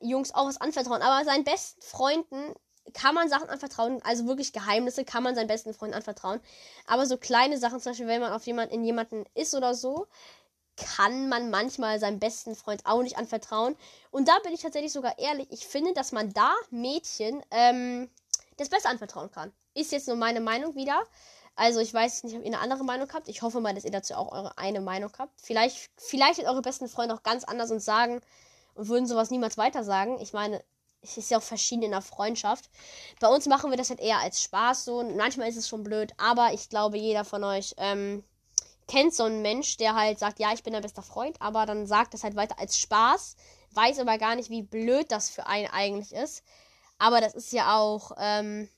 Jungs 0.01 0.33
auch 0.33 0.47
was 0.47 0.59
anvertrauen, 0.59 1.01
aber 1.01 1.23
seinen 1.25 1.43
besten 1.43 1.81
Freunden 1.81 2.53
kann 2.93 3.15
man 3.15 3.29
Sachen 3.29 3.49
anvertrauen, 3.49 4.01
also 4.03 4.27
wirklich 4.27 4.53
Geheimnisse 4.53 5.03
kann 5.03 5.23
man 5.23 5.35
seinen 5.35 5.47
besten 5.47 5.73
Freunden 5.73 5.95
anvertrauen. 5.95 6.39
Aber 6.85 7.05
so 7.05 7.17
kleine 7.17 7.57
Sachen, 7.57 7.79
zum 7.79 7.91
Beispiel, 7.91 8.07
wenn 8.07 8.21
man 8.21 8.33
auf 8.33 8.45
jemanden 8.45 8.73
in 8.73 8.83
jemanden 8.83 9.25
ist 9.33 9.53
oder 9.55 9.75
so, 9.75 10.07
kann 10.77 11.27
man 11.27 11.49
manchmal 11.49 11.99
seinem 11.99 12.19
besten 12.19 12.55
Freund 12.55 12.85
auch 12.85 13.01
nicht 13.01 13.17
anvertrauen. 13.17 13.75
Und 14.11 14.27
da 14.27 14.37
bin 14.39 14.53
ich 14.53 14.61
tatsächlich 14.61 14.93
sogar 14.93 15.17
ehrlich. 15.17 15.47
Ich 15.49 15.67
finde, 15.67 15.93
dass 15.93 16.11
man 16.11 16.31
da 16.33 16.53
Mädchen 16.69 17.43
ähm, 17.51 18.09
das 18.57 18.69
besser 18.69 18.89
anvertrauen 18.89 19.31
kann. 19.31 19.51
Ist 19.73 19.91
jetzt 19.91 20.07
nur 20.07 20.17
meine 20.17 20.39
Meinung 20.39 20.75
wieder. 20.75 21.03
Also 21.55 21.79
ich 21.79 21.91
weiß 21.91 22.23
nicht, 22.23 22.35
ob 22.35 22.41
ihr 22.41 22.47
eine 22.47 22.59
andere 22.59 22.83
Meinung 22.83 23.11
habt. 23.11 23.27
Ich 23.27 23.41
hoffe 23.41 23.59
mal, 23.59 23.73
dass 23.73 23.85
ihr 23.85 23.91
dazu 23.91 24.13
auch 24.13 24.31
eure 24.31 24.57
eine 24.59 24.79
Meinung 24.79 25.11
habt. 25.17 25.41
Vielleicht, 25.41 25.89
vielleicht 25.97 26.35
sind 26.35 26.47
eure 26.47 26.61
besten 26.61 26.87
Freunde 26.87 27.15
auch 27.15 27.23
ganz 27.23 27.43
anders 27.43 27.71
und 27.71 27.79
sagen 27.79 28.21
und 28.77 28.87
würden 28.87 29.07
sowas 29.07 29.31
niemals 29.31 29.57
weiter 29.57 29.83
sagen. 29.83 30.19
Ich 30.21 30.33
meine, 30.33 30.63
es 31.01 31.17
ist 31.17 31.31
ja 31.31 31.37
auch 31.37 31.43
verschieden 31.43 31.83
in 31.83 31.91
der 31.91 32.01
Freundschaft. 32.01 32.69
Bei 33.19 33.27
uns 33.27 33.45
machen 33.45 33.69
wir 33.69 33.77
das 33.77 33.89
halt 33.89 33.99
eher 33.99 34.19
als 34.19 34.41
Spaß 34.41 34.85
so. 34.85 35.03
Manchmal 35.03 35.49
ist 35.49 35.57
es 35.57 35.67
schon 35.67 35.83
blöd, 35.83 36.11
aber 36.17 36.53
ich 36.53 36.69
glaube, 36.69 36.97
jeder 36.97 37.23
von 37.23 37.43
euch 37.43 37.73
ähm, 37.77 38.23
kennt 38.87 39.13
so 39.13 39.23
einen 39.23 39.41
Mensch, 39.41 39.77
der 39.77 39.95
halt 39.95 40.19
sagt, 40.19 40.39
ja, 40.39 40.53
ich 40.53 40.63
bin 40.63 40.73
dein 40.73 40.81
bester 40.81 41.03
Freund, 41.03 41.41
aber 41.41 41.65
dann 41.65 41.87
sagt 41.87 42.13
das 42.13 42.23
halt 42.23 42.35
weiter 42.35 42.59
als 42.59 42.77
Spaß, 42.77 43.35
weiß 43.71 43.99
aber 43.99 44.17
gar 44.17 44.35
nicht, 44.35 44.49
wie 44.49 44.63
blöd 44.63 45.11
das 45.11 45.29
für 45.29 45.45
einen 45.45 45.67
eigentlich 45.67 46.13
ist. 46.13 46.43
Aber 46.97 47.21
das 47.21 47.35
ist 47.35 47.51
ja 47.53 47.77
auch, 47.77 48.11
ähm, 48.17 48.69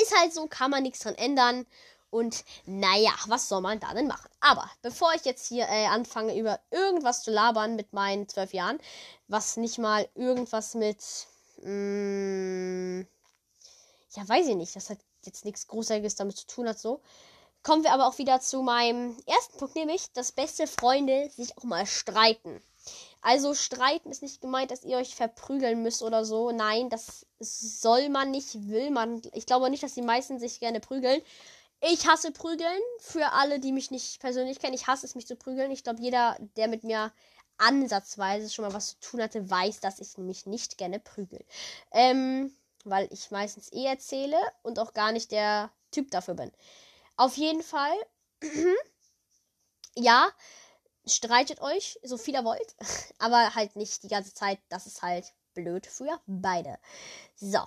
ist 0.00 0.14
halt 0.20 0.34
so, 0.34 0.46
kann 0.46 0.70
man 0.70 0.82
nichts 0.82 1.00
dran 1.00 1.14
ändern. 1.14 1.66
Und 2.14 2.44
naja, 2.64 3.10
was 3.26 3.48
soll 3.48 3.60
man 3.60 3.80
da 3.80 3.92
denn 3.92 4.06
machen? 4.06 4.30
Aber 4.38 4.70
bevor 4.82 5.12
ich 5.14 5.24
jetzt 5.24 5.48
hier 5.48 5.64
äh, 5.68 5.86
anfange, 5.86 6.38
über 6.38 6.60
irgendwas 6.70 7.24
zu 7.24 7.32
labern 7.32 7.74
mit 7.74 7.92
meinen 7.92 8.28
zwölf 8.28 8.54
Jahren, 8.54 8.78
was 9.26 9.56
nicht 9.56 9.78
mal 9.78 10.08
irgendwas 10.14 10.74
mit, 10.74 10.98
mm, 11.62 13.00
ja, 14.12 14.28
weiß 14.28 14.46
ich 14.46 14.54
nicht, 14.54 14.76
das 14.76 14.90
hat 14.90 14.98
jetzt 15.24 15.44
nichts 15.44 15.66
Großartiges 15.66 16.14
damit 16.14 16.36
zu 16.36 16.46
tun 16.46 16.68
hat, 16.68 16.78
so, 16.78 17.00
kommen 17.64 17.82
wir 17.82 17.90
aber 17.90 18.06
auch 18.06 18.18
wieder 18.18 18.40
zu 18.40 18.62
meinem 18.62 19.16
ersten 19.26 19.58
Punkt, 19.58 19.74
nämlich, 19.74 20.12
dass 20.12 20.30
beste 20.30 20.68
Freunde 20.68 21.28
sich 21.30 21.58
auch 21.58 21.64
mal 21.64 21.84
streiten. 21.84 22.62
Also 23.22 23.54
streiten 23.54 24.12
ist 24.12 24.22
nicht 24.22 24.40
gemeint, 24.40 24.70
dass 24.70 24.84
ihr 24.84 24.98
euch 24.98 25.16
verprügeln 25.16 25.82
müsst 25.82 26.02
oder 26.02 26.24
so. 26.24 26.52
Nein, 26.52 26.90
das 26.90 27.26
soll 27.40 28.08
man 28.10 28.30
nicht, 28.30 28.68
will 28.68 28.90
man. 28.90 29.22
Ich 29.32 29.46
glaube 29.46 29.68
nicht, 29.70 29.82
dass 29.82 29.94
die 29.94 30.02
meisten 30.02 30.38
sich 30.38 30.60
gerne 30.60 30.78
prügeln. 30.78 31.22
Ich 31.90 32.06
hasse 32.06 32.32
Prügeln. 32.32 32.80
Für 32.98 33.32
alle, 33.32 33.60
die 33.60 33.72
mich 33.72 33.90
nicht 33.90 34.18
persönlich 34.20 34.58
kennen, 34.58 34.72
ich 34.72 34.86
hasse 34.86 35.04
es, 35.04 35.14
mich 35.14 35.26
zu 35.26 35.36
prügeln. 35.36 35.70
Ich 35.70 35.84
glaube, 35.84 36.00
jeder, 36.00 36.36
der 36.56 36.66
mit 36.66 36.82
mir 36.82 37.12
ansatzweise 37.58 38.50
schon 38.50 38.64
mal 38.64 38.72
was 38.72 38.88
zu 38.88 39.00
tun 39.00 39.22
hatte, 39.22 39.50
weiß, 39.50 39.80
dass 39.80 40.00
ich 40.00 40.16
mich 40.16 40.46
nicht 40.46 40.78
gerne 40.78 40.98
prügel. 40.98 41.44
Ähm, 41.92 42.56
weil 42.84 43.06
ich 43.12 43.30
meistens 43.30 43.70
eh 43.72 43.84
erzähle 43.84 44.38
und 44.62 44.78
auch 44.78 44.94
gar 44.94 45.12
nicht 45.12 45.30
der 45.30 45.70
Typ 45.90 46.10
dafür 46.10 46.34
bin. 46.34 46.50
Auf 47.16 47.36
jeden 47.36 47.62
Fall, 47.62 47.94
ja, 49.94 50.30
streitet 51.06 51.60
euch, 51.60 52.00
so 52.02 52.16
viel 52.16 52.34
ihr 52.34 52.44
wollt, 52.44 52.74
aber 53.18 53.54
halt 53.54 53.76
nicht 53.76 54.02
die 54.02 54.08
ganze 54.08 54.32
Zeit. 54.32 54.58
Das 54.70 54.86
ist 54.86 55.02
halt 55.02 55.26
blöd 55.54 55.86
für 55.86 56.20
beide. 56.26 56.78
So, 57.36 57.60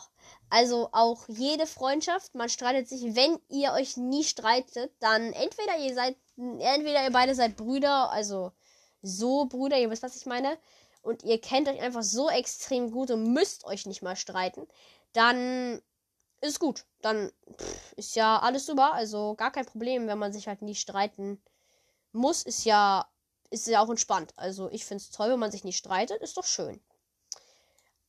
also 0.50 0.90
auch 0.92 1.28
jede 1.28 1.68
Freundschaft, 1.68 2.36
man 2.36 2.50
streitet 2.50 2.88
sich, 2.88 3.16
wenn 3.16 3.40
ihr 3.50 3.74
euch 3.74 3.98
nie 3.98 4.24
streitet, 4.24 4.92
dann 5.00 5.34
entweder 5.34 5.78
ihr 5.80 5.94
seid, 5.94 6.16
entweder 6.38 7.04
ihr 7.04 7.12
beide 7.12 7.36
seid 7.36 7.56
Brüder, 7.56 8.12
also 8.12 8.52
so 9.02 9.46
Brüder, 9.46 9.78
ihr 9.80 9.90
wisst, 9.90 10.04
was 10.04 10.16
ich 10.16 10.26
meine, 10.26 10.58
und 11.02 11.24
ihr 11.24 11.40
kennt 11.40 11.70
euch 11.70 11.80
einfach 11.80 12.04
so 12.04 12.30
extrem 12.30 12.92
gut 12.92 13.12
und 13.12 13.34
müsst 13.34 13.66
euch 13.66 13.86
nicht 13.86 14.02
mal 14.02 14.16
streiten, 14.16 14.68
dann 15.14 15.82
ist 16.42 16.60
gut. 16.60 16.86
Dann 17.02 17.32
pff, 17.58 17.94
ist 17.96 18.16
ja 18.16 18.40
alles 18.40 18.66
super. 18.66 18.94
Also 18.94 19.36
gar 19.36 19.52
kein 19.52 19.66
Problem, 19.66 20.08
wenn 20.08 20.20
man 20.20 20.34
sich 20.34 20.48
halt 20.48 20.62
nie 20.62 20.76
streiten 20.76 21.42
muss. 22.12 22.44
Ist 22.44 22.66
ja, 22.66 23.08
ist 23.50 23.68
ja 23.68 23.82
auch 23.82 23.90
entspannt. 23.90 24.34
Also 24.36 24.70
ich 24.70 24.86
finde 24.86 25.04
es 25.04 25.12
toll, 25.12 25.32
wenn 25.32 25.40
man 25.40 25.52
sich 25.52 25.64
nicht 25.64 25.78
streitet. 25.78 26.22
Ist 26.22 26.38
doch 26.38 26.46
schön. 26.46 26.82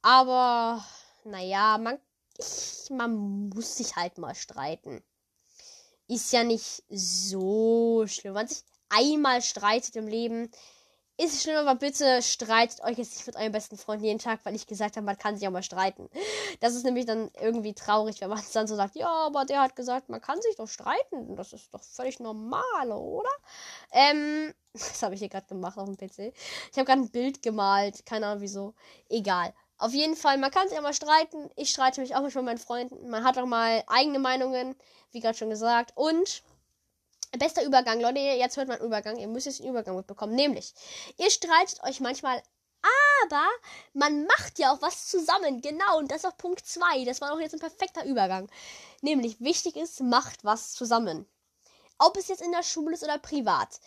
Aber, 0.02 0.84
naja, 1.24 1.78
man, 1.78 1.98
ich, 2.38 2.90
man 2.90 3.48
muss 3.48 3.76
sich 3.76 3.96
halt 3.96 4.18
mal 4.18 4.34
streiten. 4.34 5.02
Ist 6.06 6.32
ja 6.32 6.44
nicht 6.44 6.84
so 6.88 8.04
schlimm. 8.06 8.34
Wenn 8.34 8.42
man 8.42 8.48
sich 8.48 8.64
einmal 8.88 9.42
streitet 9.42 9.96
im 9.96 10.06
Leben, 10.06 10.50
ist 11.20 11.34
es 11.34 11.42
schlimm, 11.42 11.56
aber 11.56 11.74
bitte 11.74 12.22
streitet 12.22 12.80
euch 12.84 12.96
jetzt 12.96 13.16
nicht 13.16 13.26
mit 13.26 13.34
eurem 13.34 13.50
besten 13.50 13.76
Freund 13.76 14.02
jeden 14.02 14.20
Tag, 14.20 14.38
weil 14.44 14.54
ich 14.54 14.68
gesagt 14.68 14.96
habe, 14.96 15.04
man 15.04 15.18
kann 15.18 15.37
sich 15.37 15.48
auch 15.48 15.52
mal 15.52 15.64
streiten. 15.64 16.08
Das 16.61 16.76
ist 16.76 16.84
nämlich 16.84 17.06
dann 17.06 17.28
irgendwie 17.40 17.74
traurig, 17.74 18.20
wenn 18.20 18.30
man 18.30 18.40
dann 18.54 18.68
so 18.68 18.76
sagt, 18.76 18.94
ja, 18.94 19.08
aber 19.08 19.44
der 19.44 19.61
hat 19.61 19.74
gesagt, 19.74 20.08
man 20.08 20.20
kann 20.20 20.40
sich 20.40 20.54
doch 20.54 20.68
streiten. 20.68 21.34
Das 21.34 21.52
ist 21.52 21.74
doch 21.74 21.82
völlig 21.82 22.20
normal, 22.20 22.92
oder? 22.92 23.30
Ähm, 23.90 24.54
das 24.72 25.02
habe 25.02 25.14
ich 25.14 25.18
hier 25.18 25.28
gerade 25.28 25.48
gemacht 25.48 25.76
auf 25.76 25.87
dem 25.87 25.96
PC. 25.96 26.32
Ich 26.70 26.78
habe 26.78 26.84
gerade 26.84 27.02
ein 27.02 27.11
Bild 27.11 27.42
gemalt, 27.42 28.06
keine 28.06 28.28
Ahnung 28.28 28.42
wieso. 28.42 28.74
Egal. 29.08 29.52
Auf 29.78 29.92
jeden 29.92 30.16
Fall, 30.16 30.38
man 30.38 30.50
kann 30.50 30.68
sich 30.68 30.76
auch 30.76 30.82
mal 30.82 30.92
streiten. 30.92 31.50
Ich 31.54 31.70
streite 31.70 32.00
mich 32.00 32.16
auch 32.16 32.22
mit 32.22 32.34
meinen 32.34 32.58
Freunden. 32.58 33.08
Man 33.08 33.22
hat 33.24 33.38
auch 33.38 33.46
mal 33.46 33.84
eigene 33.86 34.18
Meinungen, 34.18 34.76
wie 35.12 35.20
gerade 35.20 35.38
schon 35.38 35.50
gesagt. 35.50 35.92
Und 35.94 36.42
Bester 37.38 37.64
Übergang, 37.64 38.00
Leute, 38.00 38.18
jetzt 38.18 38.56
hört 38.56 38.68
man 38.68 38.80
Übergang. 38.80 39.16
Ihr 39.18 39.28
müsst 39.28 39.46
jetzt 39.46 39.60
einen 39.60 39.70
Übergang 39.70 39.96
mitbekommen. 39.96 40.34
Nämlich, 40.34 40.74
ihr 41.16 41.30
streitet 41.30 41.82
euch 41.84 42.00
manchmal, 42.00 42.42
aber 43.30 43.46
man 43.92 44.24
macht 44.26 44.58
ja 44.58 44.72
auch 44.72 44.82
was 44.82 45.08
zusammen. 45.08 45.60
Genau, 45.60 45.98
und 45.98 46.10
das 46.10 46.18
ist 46.18 46.26
auch 46.26 46.36
Punkt 46.36 46.66
2. 46.66 47.04
Das 47.04 47.20
war 47.20 47.32
auch 47.32 47.40
jetzt 47.40 47.54
ein 47.54 47.60
perfekter 47.60 48.04
Übergang. 48.04 48.50
Nämlich, 49.00 49.40
wichtig 49.40 49.76
ist, 49.76 50.00
macht 50.00 50.42
was 50.42 50.72
zusammen. 50.72 51.28
Ob 51.98 52.16
es 52.16 52.28
jetzt 52.28 52.42
in 52.42 52.52
der 52.52 52.62
Schule 52.62 52.94
ist 52.94 53.04
oder 53.04 53.18
privat. 53.18 53.80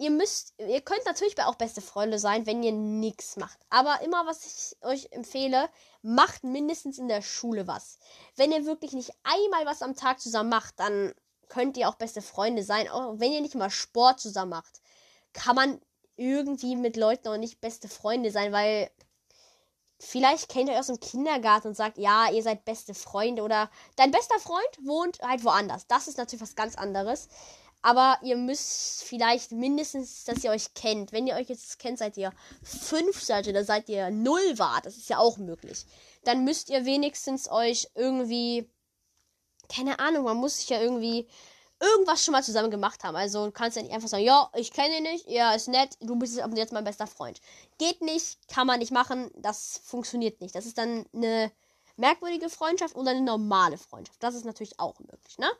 Ihr 0.00 0.10
müsst, 0.10 0.54
ihr 0.58 0.80
könnt 0.80 1.04
natürlich 1.06 1.40
auch 1.42 1.56
beste 1.56 1.80
Freunde 1.80 2.20
sein, 2.20 2.46
wenn 2.46 2.62
ihr 2.62 2.70
nichts 2.70 3.36
macht. 3.36 3.58
Aber 3.68 4.00
immer, 4.02 4.26
was 4.26 4.46
ich 4.46 4.76
euch 4.84 5.08
empfehle, 5.10 5.68
macht 6.02 6.44
mindestens 6.44 6.98
in 6.98 7.08
der 7.08 7.20
Schule 7.20 7.66
was. 7.66 7.98
Wenn 8.36 8.52
ihr 8.52 8.64
wirklich 8.64 8.92
nicht 8.92 9.10
einmal 9.24 9.66
was 9.66 9.82
am 9.82 9.96
Tag 9.96 10.20
zusammen 10.20 10.50
macht, 10.50 10.78
dann 10.78 11.12
könnt 11.48 11.76
ihr 11.76 11.88
auch 11.88 11.96
beste 11.96 12.22
Freunde 12.22 12.62
sein. 12.62 12.88
Auch 12.88 13.18
wenn 13.18 13.32
ihr 13.32 13.40
nicht 13.40 13.56
mal 13.56 13.70
Sport 13.70 14.20
zusammen 14.20 14.50
macht, 14.50 14.80
kann 15.32 15.56
man 15.56 15.80
irgendwie 16.16 16.76
mit 16.76 16.96
Leuten 16.96 17.28
auch 17.28 17.36
nicht 17.36 17.60
beste 17.60 17.88
Freunde 17.88 18.30
sein, 18.30 18.52
weil 18.52 18.90
vielleicht 19.98 20.48
kennt 20.48 20.68
ihr 20.68 20.74
euch 20.74 20.80
aus 20.80 20.86
dem 20.86 21.00
Kindergarten 21.00 21.68
und 21.68 21.74
sagt, 21.74 21.98
ja, 21.98 22.30
ihr 22.30 22.42
seid 22.42 22.64
beste 22.64 22.94
Freunde 22.94 23.42
oder 23.42 23.70
dein 23.96 24.10
bester 24.10 24.38
Freund 24.38 24.78
wohnt 24.82 25.18
halt 25.20 25.44
woanders. 25.44 25.86
Das 25.86 26.06
ist 26.06 26.18
natürlich 26.18 26.42
was 26.42 26.54
ganz 26.54 26.76
anderes. 26.76 27.28
Aber 27.88 28.18
ihr 28.22 28.36
müsst 28.36 29.04
vielleicht 29.04 29.52
mindestens, 29.52 30.24
dass 30.24 30.44
ihr 30.44 30.50
euch 30.50 30.74
kennt. 30.74 31.12
Wenn 31.12 31.26
ihr 31.26 31.36
euch 31.36 31.48
jetzt 31.48 31.78
kennt, 31.78 31.98
seid 31.98 32.16
ihr 32.16 32.32
fünf 32.62 33.22
seid 33.22 33.48
oder 33.48 33.64
seid 33.64 33.88
ihr 33.88 34.10
null 34.10 34.58
wart. 34.58 34.84
Das 34.84 34.96
ist 34.96 35.08
ja 35.08 35.18
auch 35.18 35.38
möglich. 35.38 35.86
Dann 36.24 36.44
müsst 36.44 36.68
ihr 36.68 36.84
wenigstens 36.84 37.50
euch 37.50 37.88
irgendwie 37.94 38.68
keine 39.68 39.98
Ahnung, 39.98 40.24
man 40.24 40.36
muss 40.36 40.58
sich 40.58 40.70
ja 40.70 40.80
irgendwie 40.80 41.28
irgendwas 41.80 42.24
schon 42.24 42.32
mal 42.32 42.42
zusammen 42.42 42.70
gemacht 42.70 43.04
haben. 43.04 43.16
Also 43.16 43.46
du 43.46 43.52
kannst 43.52 43.76
ja 43.76 43.82
nicht 43.82 43.92
einfach 43.92 44.08
sagen, 44.08 44.24
ja, 44.24 44.50
ich 44.56 44.72
kenne 44.72 44.96
ihn 44.96 45.04
nicht, 45.04 45.28
ja, 45.28 45.52
ist 45.52 45.68
nett, 45.68 45.96
du 46.00 46.16
bist 46.16 46.40
jetzt 46.54 46.72
mein 46.72 46.84
bester 46.84 47.06
Freund. 47.06 47.40
Geht 47.78 48.00
nicht, 48.02 48.48
kann 48.48 48.66
man 48.66 48.80
nicht 48.80 48.90
machen, 48.90 49.30
das 49.36 49.80
funktioniert 49.84 50.40
nicht. 50.40 50.54
Das 50.54 50.66
ist 50.66 50.78
dann 50.78 51.06
eine 51.14 51.52
merkwürdige 51.96 52.48
Freundschaft 52.48 52.96
oder 52.96 53.12
eine 53.12 53.20
normale 53.20 53.78
Freundschaft. 53.78 54.22
Das 54.22 54.34
ist 54.34 54.44
natürlich 54.44 54.80
auch 54.80 54.98
möglich, 55.00 55.38
ne? 55.38 55.50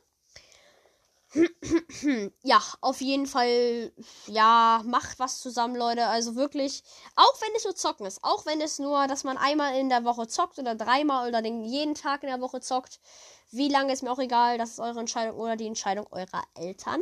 ja, 2.43 2.63
auf 2.81 3.01
jeden 3.01 3.27
Fall, 3.27 3.93
ja, 4.27 4.83
macht 4.85 5.19
was 5.19 5.41
zusammen, 5.41 5.77
Leute. 5.77 6.07
Also 6.07 6.37
wirklich, 6.37 6.83
auch 7.17 7.41
wenn 7.41 7.55
es 7.57 7.65
nur 7.65 7.75
zocken 7.77 8.07
ist, 8.07 8.25
auch 8.25 8.47
wenn 8.47 8.61
es 8.61 8.79
nur, 8.79 9.07
dass 9.07 9.25
man 9.25 9.37
einmal 9.37 9.77
in 9.79 9.89
der 9.91 10.05
Woche 10.05 10.27
zockt 10.27 10.59
oder 10.59 10.75
dreimal 10.75 11.29
oder 11.29 11.43
den, 11.43 11.65
jeden 11.65 11.95
Tag 11.95 12.23
in 12.23 12.29
der 12.31 12.41
Woche 12.41 12.61
zockt, 12.61 13.01
wie 13.51 13.69
lange 13.69 13.93
ist 13.93 14.03
mir 14.03 14.11
auch 14.11 14.19
egal, 14.19 14.59
das 14.59 14.71
ist 14.71 14.81
eure 14.81 15.01
Entscheidung 15.01 15.39
oder 15.39 15.57
die 15.57 15.67
Entscheidung 15.67 16.07
eurer 16.11 16.43
Eltern. 16.55 17.01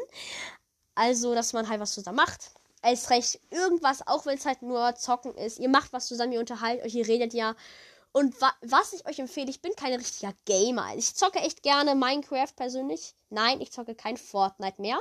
Also, 0.95 1.35
dass 1.35 1.53
man 1.53 1.69
halt 1.69 1.81
was 1.81 1.93
zusammen 1.93 2.17
macht. 2.17 2.51
Als 2.83 3.11
recht 3.11 3.41
irgendwas, 3.51 4.07
auch 4.07 4.27
wenn 4.27 4.39
es 4.39 4.47
halt 4.47 4.63
nur 4.63 4.95
zocken 4.97 5.35
ist. 5.35 5.59
Ihr 5.59 5.69
macht 5.69 5.93
was 5.93 6.07
zusammen, 6.07 6.33
ihr 6.33 6.41
unterhaltet 6.41 6.87
euch, 6.87 6.95
ihr 6.95 7.07
redet 7.07 7.35
ja 7.35 7.55
und 8.17 8.41
wa 8.41 8.51
was 8.63 8.95
ich 8.95 9.07
euch 9.07 9.19
empfehle, 9.19 9.51
ich 9.51 9.61
bin 9.61 9.77
kein 9.77 9.93
richtiger 9.93 10.33
Gamer. 10.47 10.95
Ich 10.97 11.15
zocke 11.15 11.39
echt 11.41 11.63
gerne 11.63 11.95
Minecraft 11.95 12.57
persönlich. 12.57 13.15
Nein, 13.29 13.61
ich 13.61 13.73
zocke 13.73 13.95
kein 13.95 14.17
Fortnite 14.17 14.81
mehr. 14.81 14.99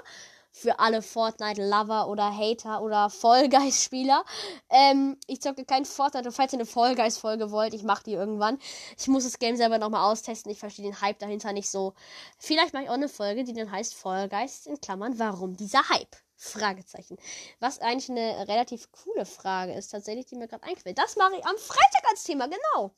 Für 0.51 0.79
alle 0.79 1.01
Fortnite-Lover 1.01 2.09
oder 2.09 2.35
Hater 2.35 2.81
oder 2.81 3.09
Fall 3.21 3.47
Guys-Spieler. 3.47 4.25
Ähm, 4.69 5.17
ich 5.27 5.41
zocke 5.41 5.63
kein 5.63 5.85
Fortnite. 5.85 6.27
Und 6.27 6.33
falls 6.33 6.51
ihr 6.51 6.59
eine 6.59 6.65
Fall 6.65 6.93
Guys-Folge 6.93 7.51
wollt, 7.51 7.73
ich 7.73 7.83
mache 7.83 8.03
die 8.03 8.13
irgendwann. 8.15 8.59
Ich 8.97 9.07
muss 9.07 9.23
das 9.23 9.39
Game 9.39 9.55
selber 9.55 9.77
nochmal 9.77 10.11
austesten. 10.11 10.51
Ich 10.51 10.59
verstehe 10.59 10.83
den 10.83 10.99
Hype 10.99 11.19
dahinter 11.19 11.53
nicht 11.53 11.69
so. 11.69 11.93
Vielleicht 12.37 12.73
mache 12.73 12.83
ich 12.83 12.89
auch 12.89 12.95
eine 12.95 13.07
Folge, 13.07 13.45
die 13.45 13.53
dann 13.53 13.71
heißt 13.71 13.95
Guys 14.03 14.65
in 14.65 14.81
Klammern. 14.81 15.17
Warum 15.19 15.55
dieser 15.55 15.87
Hype? 15.87 16.24
Fragezeichen. 16.35 17.17
Was 17.59 17.79
eigentlich 17.79 18.09
eine 18.09 18.47
relativ 18.47 18.91
coole 18.91 19.25
Frage 19.25 19.73
ist, 19.73 19.89
tatsächlich, 19.89 20.25
die 20.25 20.35
mir 20.35 20.47
gerade 20.47 20.63
einquillt. 20.63 20.97
Das 20.97 21.15
mache 21.15 21.35
ich 21.37 21.45
am 21.45 21.57
Freitag 21.57 22.09
als 22.09 22.23
Thema, 22.23 22.47
genau. 22.47 22.91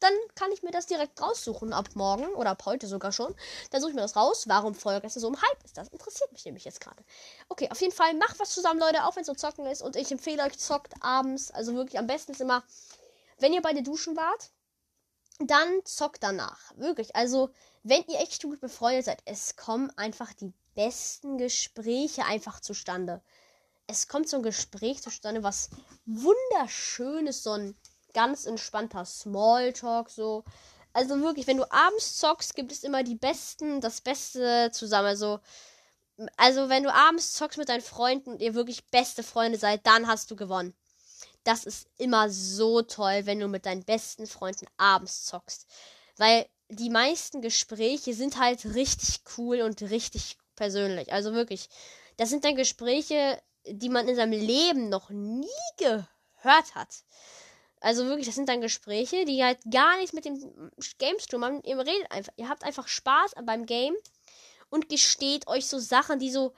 Dann 0.00 0.12
kann 0.34 0.50
ich 0.50 0.64
mir 0.64 0.72
das 0.72 0.86
direkt 0.86 1.22
raussuchen, 1.22 1.72
ab 1.72 1.90
morgen 1.94 2.26
oder 2.34 2.50
ab 2.50 2.64
heute 2.66 2.88
sogar 2.88 3.12
schon. 3.12 3.36
Dann 3.70 3.80
suche 3.80 3.90
ich 3.90 3.94
mir 3.94 4.02
das 4.02 4.16
raus. 4.16 4.48
Warum 4.48 4.74
Vollgäste 4.74 5.20
so 5.20 5.28
im 5.28 5.40
Hype 5.40 5.64
ist? 5.64 5.76
Das 5.76 5.88
interessiert 5.88 6.32
mich 6.32 6.44
nämlich 6.44 6.64
jetzt 6.64 6.80
gerade. 6.80 7.04
Okay, 7.48 7.70
auf 7.70 7.80
jeden 7.80 7.94
Fall 7.94 8.12
macht 8.14 8.40
was 8.40 8.50
zusammen, 8.50 8.80
Leute, 8.80 9.04
auch 9.04 9.14
wenn 9.14 9.20
es 9.20 9.28
so 9.28 9.34
zocken 9.34 9.64
ist. 9.66 9.80
Und 9.80 9.94
ich 9.94 10.10
empfehle 10.10 10.42
euch, 10.42 10.58
zockt 10.58 10.94
abends. 11.00 11.52
Also 11.52 11.74
wirklich 11.74 12.00
am 12.00 12.08
besten 12.08 12.32
ist 12.32 12.40
immer, 12.40 12.64
wenn 13.38 13.52
ihr 13.52 13.62
beide 13.62 13.84
duschen 13.84 14.16
wart, 14.16 14.50
dann 15.38 15.84
zockt 15.84 16.22
danach. 16.22 16.72
Wirklich. 16.76 17.14
Also, 17.14 17.50
wenn 17.84 18.02
ihr 18.08 18.20
echt 18.20 18.42
gut 18.42 18.60
befreundet 18.60 19.04
seid, 19.04 19.22
es 19.24 19.54
kommen 19.56 19.90
einfach 19.96 20.32
die 20.32 20.52
besten 20.74 21.38
Gespräche 21.38 22.24
einfach 22.24 22.60
zustande. 22.60 23.22
Es 23.86 24.08
kommt 24.08 24.28
so 24.28 24.36
ein 24.36 24.42
Gespräch 24.42 25.02
zustande, 25.02 25.42
was 25.42 25.70
wunderschönes, 26.06 27.42
so 27.42 27.52
ein 27.52 27.76
ganz 28.14 28.46
entspannter 28.46 29.04
Smalltalk, 29.04 30.10
so. 30.10 30.44
Also 30.92 31.20
wirklich, 31.20 31.46
wenn 31.46 31.56
du 31.56 31.70
abends 31.72 32.18
zockst, 32.18 32.54
gibt 32.54 32.70
es 32.70 32.84
immer 32.84 33.02
die 33.02 33.14
besten, 33.14 33.80
das 33.80 34.02
Beste 34.02 34.70
zusammen. 34.72 35.08
Also, 35.08 35.40
also 36.36 36.68
wenn 36.68 36.82
du 36.82 36.92
abends 36.92 37.32
zockst 37.32 37.58
mit 37.58 37.70
deinen 37.70 37.80
Freunden 37.80 38.30
und 38.30 38.42
ihr 38.42 38.54
wirklich 38.54 38.86
beste 38.88 39.22
Freunde 39.22 39.58
seid, 39.58 39.86
dann 39.86 40.06
hast 40.06 40.30
du 40.30 40.36
gewonnen. 40.36 40.74
Das 41.44 41.64
ist 41.64 41.88
immer 41.96 42.30
so 42.30 42.82
toll, 42.82 43.22
wenn 43.24 43.40
du 43.40 43.48
mit 43.48 43.66
deinen 43.66 43.84
besten 43.84 44.26
Freunden 44.26 44.66
abends 44.76 45.24
zockst. 45.24 45.66
Weil 46.18 46.46
die 46.68 46.90
meisten 46.90 47.40
Gespräche 47.42 48.14
sind 48.14 48.38
halt 48.38 48.64
richtig 48.74 49.22
cool 49.36 49.62
und 49.62 49.82
richtig 49.82 50.38
persönlich. 50.56 51.12
Also 51.12 51.32
wirklich, 51.32 51.68
das 52.16 52.30
sind 52.30 52.44
dann 52.44 52.56
Gespräche, 52.56 53.40
die 53.66 53.88
man 53.88 54.08
in 54.08 54.16
seinem 54.16 54.32
Leben 54.32 54.88
noch 54.88 55.10
nie 55.10 55.46
gehört 55.76 56.74
hat. 56.74 57.04
Also 57.80 58.06
wirklich, 58.06 58.26
das 58.26 58.36
sind 58.36 58.48
dann 58.48 58.60
Gespräche, 58.60 59.24
die 59.24 59.42
halt 59.42 59.58
gar 59.70 59.96
nichts 59.96 60.12
mit 60.12 60.24
dem 60.24 60.38
Games 60.98 61.26
tun. 61.26 61.40
Man, 61.40 61.62
ihr 61.64 61.78
redet 61.78 62.10
einfach, 62.10 62.32
ihr 62.36 62.48
habt 62.48 62.64
einfach 62.64 62.86
Spaß 62.86 63.32
beim 63.44 63.66
Game 63.66 63.94
und 64.70 64.88
gesteht 64.88 65.48
euch 65.48 65.66
so 65.66 65.78
Sachen, 65.78 66.18
die 66.18 66.30
so 66.30 66.54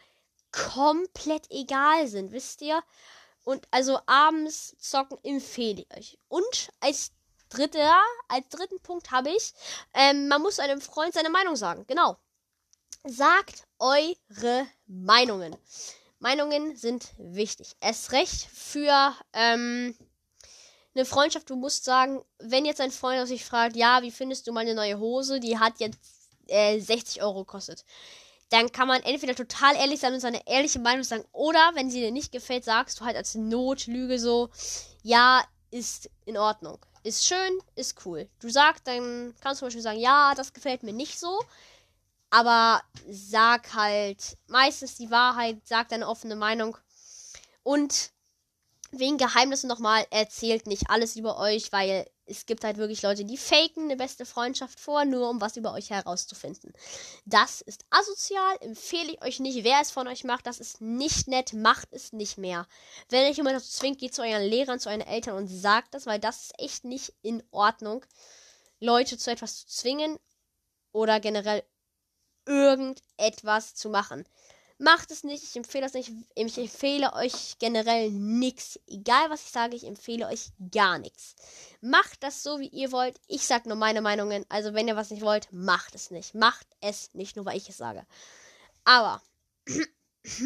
komplett 0.52 1.50
egal 1.50 2.06
sind, 2.06 2.32
wisst 2.32 2.62
ihr? 2.62 2.82
Und 3.42 3.66
also 3.70 3.98
abends 4.06 4.76
zocken 4.78 5.18
empfehle 5.22 5.82
ich 5.82 5.96
euch. 5.96 6.18
Und 6.28 6.70
als 6.80 7.12
dritter, 7.48 7.96
als 8.28 8.48
dritten 8.48 8.80
Punkt 8.80 9.10
habe 9.10 9.30
ich, 9.30 9.52
ähm, 9.94 10.28
man 10.28 10.42
muss 10.42 10.58
einem 10.58 10.80
Freund 10.80 11.14
seine 11.14 11.30
Meinung 11.30 11.56
sagen. 11.56 11.84
Genau. 11.86 12.18
Sagt 13.06 13.64
eure 13.78 14.66
Meinungen. 14.86 15.54
Meinungen 16.20 16.74
sind 16.74 17.06
wichtig. 17.18 17.76
Es 17.80 18.12
recht 18.12 18.48
für 18.50 19.14
ähm, 19.34 19.94
eine 20.94 21.04
Freundschaft. 21.04 21.50
Du 21.50 21.56
musst 21.56 21.84
sagen, 21.84 22.24
wenn 22.38 22.64
jetzt 22.64 22.80
ein 22.80 22.90
Freund 22.90 23.28
sich 23.28 23.44
fragt, 23.44 23.76
ja, 23.76 24.00
wie 24.00 24.10
findest 24.10 24.46
du 24.46 24.52
meine 24.52 24.74
neue 24.74 24.98
Hose? 24.98 25.38
Die 25.38 25.58
hat 25.58 25.80
jetzt 25.80 25.98
äh, 26.46 26.80
60 26.80 27.22
Euro 27.22 27.44
gekostet. 27.44 27.84
Dann 28.48 28.72
kann 28.72 28.88
man 28.88 29.02
entweder 29.02 29.34
total 29.34 29.76
ehrlich 29.76 30.00
sein 30.00 30.14
und 30.14 30.20
seine 30.20 30.46
ehrliche 30.46 30.78
Meinung 30.78 31.04
sagen, 31.04 31.24
oder 31.32 31.72
wenn 31.74 31.90
sie 31.90 32.00
dir 32.00 32.10
nicht 32.10 32.32
gefällt, 32.32 32.64
sagst 32.64 33.00
du 33.00 33.04
halt 33.04 33.16
als 33.16 33.34
Notlüge 33.34 34.18
so, 34.18 34.48
ja, 35.02 35.44
ist 35.70 36.08
in 36.24 36.38
Ordnung. 36.38 36.78
Ist 37.02 37.26
schön, 37.26 37.58
ist 37.74 38.06
cool. 38.06 38.30
Du 38.40 38.48
sagst, 38.48 38.86
dann 38.86 39.34
kannst 39.42 39.60
du 39.60 39.64
zum 39.64 39.66
Beispiel 39.66 39.82
sagen, 39.82 40.00
ja, 40.00 40.34
das 40.34 40.54
gefällt 40.54 40.82
mir 40.82 40.94
nicht 40.94 41.18
so. 41.18 41.38
Aber 42.34 42.82
sag 43.08 43.74
halt 43.74 44.36
meistens 44.48 44.96
die 44.96 45.12
Wahrheit, 45.12 45.60
sag 45.68 45.88
deine 45.90 46.08
offene 46.08 46.34
Meinung. 46.34 46.76
Und 47.62 48.10
wegen 48.90 49.18
Geheimnissen 49.18 49.68
nochmal, 49.68 50.04
erzählt 50.10 50.66
nicht 50.66 50.90
alles 50.90 51.14
über 51.14 51.38
euch, 51.38 51.70
weil 51.70 52.10
es 52.26 52.44
gibt 52.44 52.64
halt 52.64 52.76
wirklich 52.76 53.02
Leute, 53.02 53.24
die 53.24 53.36
faken 53.36 53.84
eine 53.84 53.96
beste 53.96 54.26
Freundschaft 54.26 54.80
vor, 54.80 55.04
nur 55.04 55.30
um 55.30 55.40
was 55.40 55.56
über 55.56 55.74
euch 55.74 55.90
herauszufinden. 55.90 56.72
Das 57.24 57.60
ist 57.60 57.84
asozial, 57.90 58.56
empfehle 58.62 59.12
ich 59.12 59.22
euch 59.22 59.38
nicht. 59.38 59.62
Wer 59.62 59.80
es 59.80 59.92
von 59.92 60.08
euch 60.08 60.24
macht, 60.24 60.48
das 60.48 60.58
ist 60.58 60.80
nicht 60.80 61.28
nett, 61.28 61.52
macht 61.52 61.92
es 61.92 62.12
nicht 62.12 62.36
mehr. 62.36 62.66
Wenn 63.10 63.30
euch 63.30 63.36
jemand 63.36 63.58
dazu 63.58 63.70
zwingt, 63.70 64.00
geht 64.00 64.12
zu 64.12 64.22
euren 64.22 64.42
Lehrern, 64.42 64.80
zu 64.80 64.88
euren 64.88 65.02
Eltern 65.02 65.36
und 65.36 65.46
sagt 65.46 65.94
das, 65.94 66.06
weil 66.06 66.18
das 66.18 66.46
ist 66.46 66.58
echt 66.58 66.84
nicht 66.84 67.12
in 67.22 67.44
Ordnung, 67.52 68.04
Leute 68.80 69.18
zu 69.18 69.30
etwas 69.30 69.60
zu 69.60 69.66
zwingen 69.68 70.18
oder 70.90 71.20
generell 71.20 71.62
irgendetwas 72.46 73.74
zu 73.74 73.88
machen. 73.88 74.24
Macht 74.78 75.12
es 75.12 75.22
nicht, 75.22 75.44
ich 75.44 75.56
empfehle 75.56 75.84
das 75.84 75.94
nicht. 75.94 76.10
Ich 76.34 76.58
empfehle 76.58 77.12
euch 77.12 77.58
generell 77.60 78.10
nichts. 78.10 78.80
Egal 78.88 79.30
was 79.30 79.44
ich 79.44 79.52
sage, 79.52 79.76
ich 79.76 79.84
empfehle 79.86 80.26
euch 80.26 80.50
gar 80.72 80.98
nichts. 80.98 81.36
Macht 81.80 82.22
das 82.24 82.42
so, 82.42 82.58
wie 82.58 82.68
ihr 82.68 82.90
wollt. 82.90 83.20
Ich 83.28 83.46
sage 83.46 83.68
nur 83.68 83.78
meine 83.78 84.00
Meinungen. 84.00 84.44
Also 84.48 84.74
wenn 84.74 84.88
ihr 84.88 84.96
was 84.96 85.10
nicht 85.10 85.22
wollt, 85.22 85.48
macht 85.52 85.94
es 85.94 86.10
nicht. 86.10 86.34
Macht 86.34 86.66
es 86.80 87.14
nicht, 87.14 87.36
nur 87.36 87.44
weil 87.44 87.56
ich 87.56 87.68
es 87.68 87.76
sage. 87.76 88.04
Aber 88.84 89.22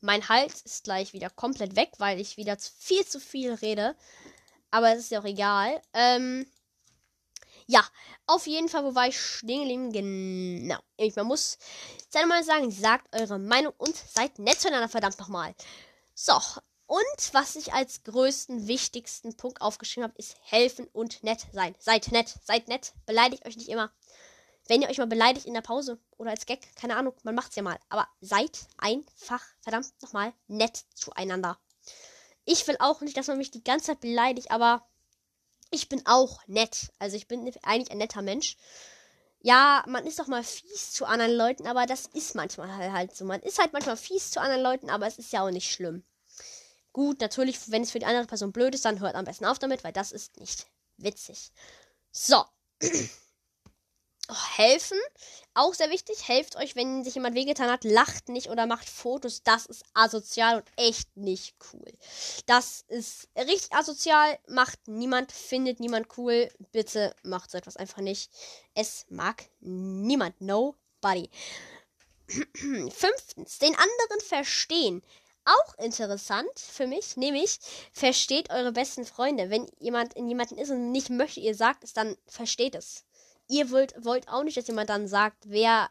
mein 0.00 0.28
Hals 0.28 0.62
ist 0.62 0.84
gleich 0.84 1.12
wieder 1.12 1.28
komplett 1.28 1.74
weg, 1.74 1.90
weil 1.98 2.20
ich 2.20 2.36
wieder 2.36 2.56
viel 2.58 3.04
zu 3.04 3.18
viel 3.18 3.52
rede. 3.54 3.96
Aber 4.70 4.92
es 4.92 5.00
ist 5.00 5.10
ja 5.10 5.20
auch 5.20 5.24
egal. 5.24 5.82
Ähm, 5.92 6.46
ja, 7.66 7.84
auf 8.26 8.46
jeden 8.46 8.68
Fall, 8.68 8.84
wo 8.84 8.94
war 8.94 9.08
ich 9.08 9.20
stehen 9.20 9.92
Genau. 9.92 10.78
Man 11.16 11.26
muss 11.26 11.58
seine 12.08 12.26
Meinung 12.26 12.44
sagen, 12.44 12.70
sagt 12.70 13.14
eure 13.14 13.38
Meinung 13.38 13.72
und 13.78 13.96
seid 13.96 14.38
nett 14.38 14.60
zueinander, 14.60 14.88
verdammt 14.88 15.18
nochmal. 15.18 15.54
So, 16.14 16.34
und 16.86 17.34
was 17.34 17.56
ich 17.56 17.72
als 17.72 18.04
größten, 18.04 18.68
wichtigsten 18.68 19.36
Punkt 19.36 19.60
aufgeschrieben 19.60 20.04
habe, 20.08 20.18
ist 20.18 20.36
helfen 20.42 20.88
und 20.92 21.24
nett 21.24 21.44
sein. 21.52 21.74
Seid 21.80 22.12
nett, 22.12 22.32
seid 22.44 22.68
nett, 22.68 22.92
beleidigt 23.04 23.44
euch 23.44 23.56
nicht 23.56 23.68
immer. 23.68 23.90
Wenn 24.68 24.82
ihr 24.82 24.88
euch 24.88 24.98
mal 24.98 25.06
beleidigt 25.06 25.46
in 25.46 25.54
der 25.54 25.60
Pause 25.60 25.98
oder 26.16 26.30
als 26.30 26.46
Gag, 26.46 26.74
keine 26.76 26.96
Ahnung, 26.96 27.14
man 27.24 27.34
macht's 27.34 27.56
ja 27.56 27.62
mal. 27.62 27.78
Aber 27.88 28.08
seid 28.20 28.66
einfach, 28.78 29.42
verdammt 29.60 29.92
nochmal, 30.02 30.32
nett 30.46 30.84
zueinander. 30.94 31.58
Ich 32.44 32.66
will 32.68 32.76
auch 32.78 33.00
nicht, 33.00 33.16
dass 33.16 33.26
man 33.26 33.38
mich 33.38 33.50
die 33.50 33.64
ganze 33.64 33.86
Zeit 33.86 34.00
beleidigt, 34.00 34.52
aber 34.52 34.86
ich 35.76 35.88
bin 35.88 36.02
auch 36.06 36.40
nett. 36.46 36.90
Also 36.98 37.16
ich 37.16 37.28
bin 37.28 37.40
eigentlich 37.62 37.90
ein 37.90 37.98
netter 37.98 38.22
Mensch. 38.22 38.56
Ja, 39.40 39.84
man 39.86 40.06
ist 40.06 40.18
doch 40.18 40.26
mal 40.26 40.42
fies 40.42 40.92
zu 40.92 41.04
anderen 41.04 41.34
Leuten, 41.34 41.66
aber 41.66 41.86
das 41.86 42.06
ist 42.06 42.34
manchmal 42.34 42.92
halt 42.92 43.14
so. 43.14 43.24
Man 43.24 43.40
ist 43.42 43.58
halt 43.60 43.72
manchmal 43.72 43.96
fies 43.96 44.32
zu 44.32 44.40
anderen 44.40 44.62
Leuten, 44.62 44.90
aber 44.90 45.06
es 45.06 45.18
ist 45.18 45.32
ja 45.32 45.44
auch 45.44 45.50
nicht 45.50 45.70
schlimm. 45.70 46.02
Gut, 46.92 47.20
natürlich, 47.20 47.70
wenn 47.70 47.82
es 47.82 47.90
für 47.90 47.98
die 47.98 48.06
andere 48.06 48.26
Person 48.26 48.52
blöd 48.52 48.74
ist, 48.74 48.86
dann 48.86 49.00
hört 49.00 49.14
am 49.14 49.26
besten 49.26 49.44
auf 49.44 49.58
damit, 49.58 49.84
weil 49.84 49.92
das 49.92 50.12
ist 50.12 50.40
nicht 50.40 50.66
witzig. 50.96 51.52
So. 52.10 52.44
Helfen. 54.28 54.98
Auch 55.54 55.74
sehr 55.74 55.90
wichtig. 55.90 56.28
Helft 56.28 56.56
euch, 56.56 56.76
wenn 56.76 57.04
sich 57.04 57.14
jemand 57.14 57.34
wehgetan 57.34 57.70
hat. 57.70 57.84
Lacht 57.84 58.28
nicht 58.28 58.50
oder 58.50 58.66
macht 58.66 58.88
Fotos. 58.88 59.42
Das 59.42 59.66
ist 59.66 59.84
asozial 59.94 60.56
und 60.56 60.64
echt 60.76 61.16
nicht 61.16 61.54
cool. 61.72 61.92
Das 62.46 62.84
ist 62.88 63.28
richtig 63.36 63.72
asozial. 63.72 64.38
Macht 64.48 64.88
niemand, 64.88 65.32
findet 65.32 65.80
niemand 65.80 66.08
cool. 66.18 66.48
Bitte 66.72 67.14
macht 67.22 67.50
so 67.50 67.58
etwas 67.58 67.76
einfach 67.76 68.02
nicht. 68.02 68.30
Es 68.74 69.06
mag 69.08 69.44
niemand. 69.60 70.40
Nobody. 70.40 71.30
Fünftens, 72.28 73.58
den 73.58 73.74
anderen 73.74 74.20
verstehen. 74.20 75.02
Auch 75.46 75.78
interessant 75.78 76.58
für 76.58 76.88
mich, 76.88 77.16
nämlich 77.16 77.60
versteht 77.92 78.50
eure 78.50 78.72
besten 78.72 79.06
Freunde. 79.06 79.48
Wenn 79.48 79.70
jemand 79.78 80.14
in 80.14 80.28
jemanden 80.28 80.58
ist 80.58 80.70
und 80.70 80.90
nicht 80.90 81.08
möchte, 81.08 81.38
ihr 81.38 81.54
sagt 81.54 81.84
es, 81.84 81.92
dann 81.92 82.16
versteht 82.26 82.74
es. 82.74 83.05
Ihr 83.48 83.70
wollt, 83.70 83.94
wollt 84.04 84.28
auch 84.28 84.42
nicht, 84.42 84.56
dass 84.56 84.66
jemand 84.66 84.90
dann 84.90 85.08
sagt, 85.08 85.44
wer 85.46 85.90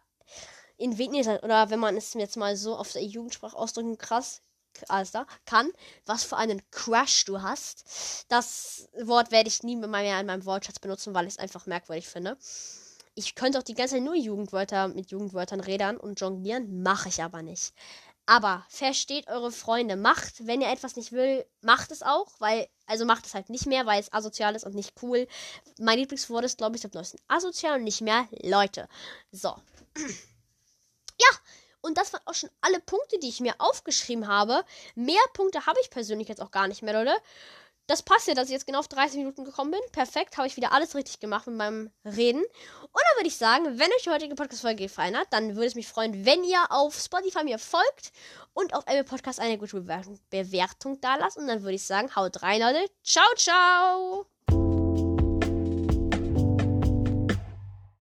in 0.78 0.98
wen 0.98 1.13
ihr 1.13 1.24
seid. 1.24 1.44
Oder 1.44 1.70
wenn 1.70 1.80
man 1.80 1.96
es 1.98 2.13
jetzt 2.13 2.38
mal 2.38 2.56
so 2.58 2.76
auf 2.76 2.91
der 2.91 3.04
Jugendsprache 3.04 3.56
ausdrücken, 3.56 3.98
krass, 3.98 4.41
alles 4.89 5.12
da, 5.12 5.26
kann, 5.46 5.72
was 6.06 6.24
für 6.24 6.38
einen 6.38 6.62
Crush 6.72 7.26
du 7.26 7.41
hast. 7.41 8.26
Das 8.28 8.89
Wort 9.02 9.32
werde 9.32 9.48
ich 9.48 9.63
nie 9.63 9.76
mehr 9.76 10.20
in 10.20 10.26
meinem 10.26 10.46
Wortschatz 10.46 10.80
benutzen, 10.80 11.13
weil 11.13 11.28
ich 11.28 11.34
es 11.34 11.39
einfach 11.39 11.65
merkwürdig 11.65 12.08
finde. 12.08 12.38
Ich 13.13 13.36
könnte 13.36 13.58
auch 13.58 13.63
die 13.63 13.76
ganze 13.76 13.96
Zeit 13.96 14.04
nur 14.04 14.15
Jugendwörter 14.15 14.89
mit 14.89 15.12
Jugendwörtern 15.12 15.62
reden 15.62 15.98
und 15.98 16.20
jonglieren, 16.20 16.84
mache 16.84 17.08
ich 17.08 17.24
aber 17.24 17.41
nicht. 17.41 17.74
Aber 18.28 18.66
versteht 18.70 19.28
eure 19.28 19.52
Freunde. 19.52 19.96
Macht, 19.96 20.48
wenn 20.48 20.62
ihr 20.62 20.70
etwas 20.70 20.96
nicht 20.96 21.12
will, 21.12 21.46
macht 21.62 21.92
es 21.92 22.02
auch, 22.02 22.32
weil, 22.40 22.68
also 22.88 23.06
macht 23.06 23.26
es 23.26 23.36
halt 23.36 23.50
nicht 23.50 23.68
mehr, 23.68 23.86
weil 23.86 24.00
es 24.00 24.12
asozial 24.12 24.56
ist 24.56 24.64
und 24.64 24.74
nicht 24.74 24.94
cool. 25.04 25.28
Mein 25.80 26.00
Lieblingswort 26.00 26.44
ist, 26.44 26.58
glaube 26.58 26.76
ich, 26.76 26.82
seit 26.82 26.96
neuestem 26.96 27.20
asozial 27.28 27.78
und 27.78 27.84
nicht 27.84 28.02
mehr 28.02 28.28
Leute. 28.42 28.88
So. 29.32 29.56
Ja, 31.18 31.38
und 31.80 31.98
das 31.98 32.12
waren 32.12 32.24
auch 32.26 32.34
schon 32.34 32.50
alle 32.60 32.82
Punkte, 32.82 33.20
die 33.20 33.30
ich 33.30 33.40
mir 33.40 33.56
aufgeschrieben 33.60 34.28
habe. 34.28 34.66
Mehr 34.96 35.22
Punkte 35.32 35.66
habe 35.66 35.80
ich 35.82 35.90
persönlich 35.90 36.28
jetzt 36.28 36.42
auch 36.42 36.52
gar 36.52 36.68
nicht 36.68 36.82
mehr, 36.82 36.94
Leute. 36.94 37.16
Das 37.88 38.02
passt 38.02 38.28
ja, 38.28 38.34
dass 38.34 38.48
ich 38.48 38.54
jetzt 38.54 38.65
genau 38.65 38.80
auf 38.80 38.88
30 38.88 39.17
Minuten 39.17 39.45
gekommen 39.45 39.71
bin. 39.71 39.80
Perfekt, 39.91 40.38
habe 40.38 40.48
ich 40.48 40.58
wieder 40.58 40.71
alles 40.71 40.95
richtig 40.95 41.19
gemacht 41.19 41.48
mit 41.48 41.56
meinem 41.56 41.91
Reden. 42.04 42.41
Und 42.41 43.02
dann 43.02 43.17
würde 43.17 43.28
ich 43.28 43.38
sagen, 43.38 43.65
wenn 43.65 43.91
euch 43.91 44.04
die 44.04 44.10
heutige 44.10 44.36
Podcast-Folge 44.36 44.84
gefallen 44.84 45.15
hat, 45.17 45.28
dann 45.32 45.56
würde 45.56 45.67
es 45.67 45.76
mich 45.76 45.88
freuen, 45.88 46.26
wenn 46.26 46.43
ihr 46.43 46.63
auf 46.69 46.95
Spotify 47.00 47.43
mir 47.43 47.60
folgt 47.60 48.12
und 48.54 48.74
auf 48.74 48.84
Apple 48.88 49.04
Podcast 49.04 49.39
eine 49.39 49.58
gute 49.58 49.82
Bewertung, 49.82 50.19
Bewertung 50.30 51.00
da 51.02 51.15
lasst. 51.15 51.38
Und 51.38 51.48
dann 51.48 51.62
würde 51.62 51.76
ich 51.76 51.86
sagen, 51.86 52.15
haut 52.15 52.41
rein, 52.41 52.62
Leute. 52.62 52.89
Ciao, 53.04 53.26
ciao. 53.36 54.64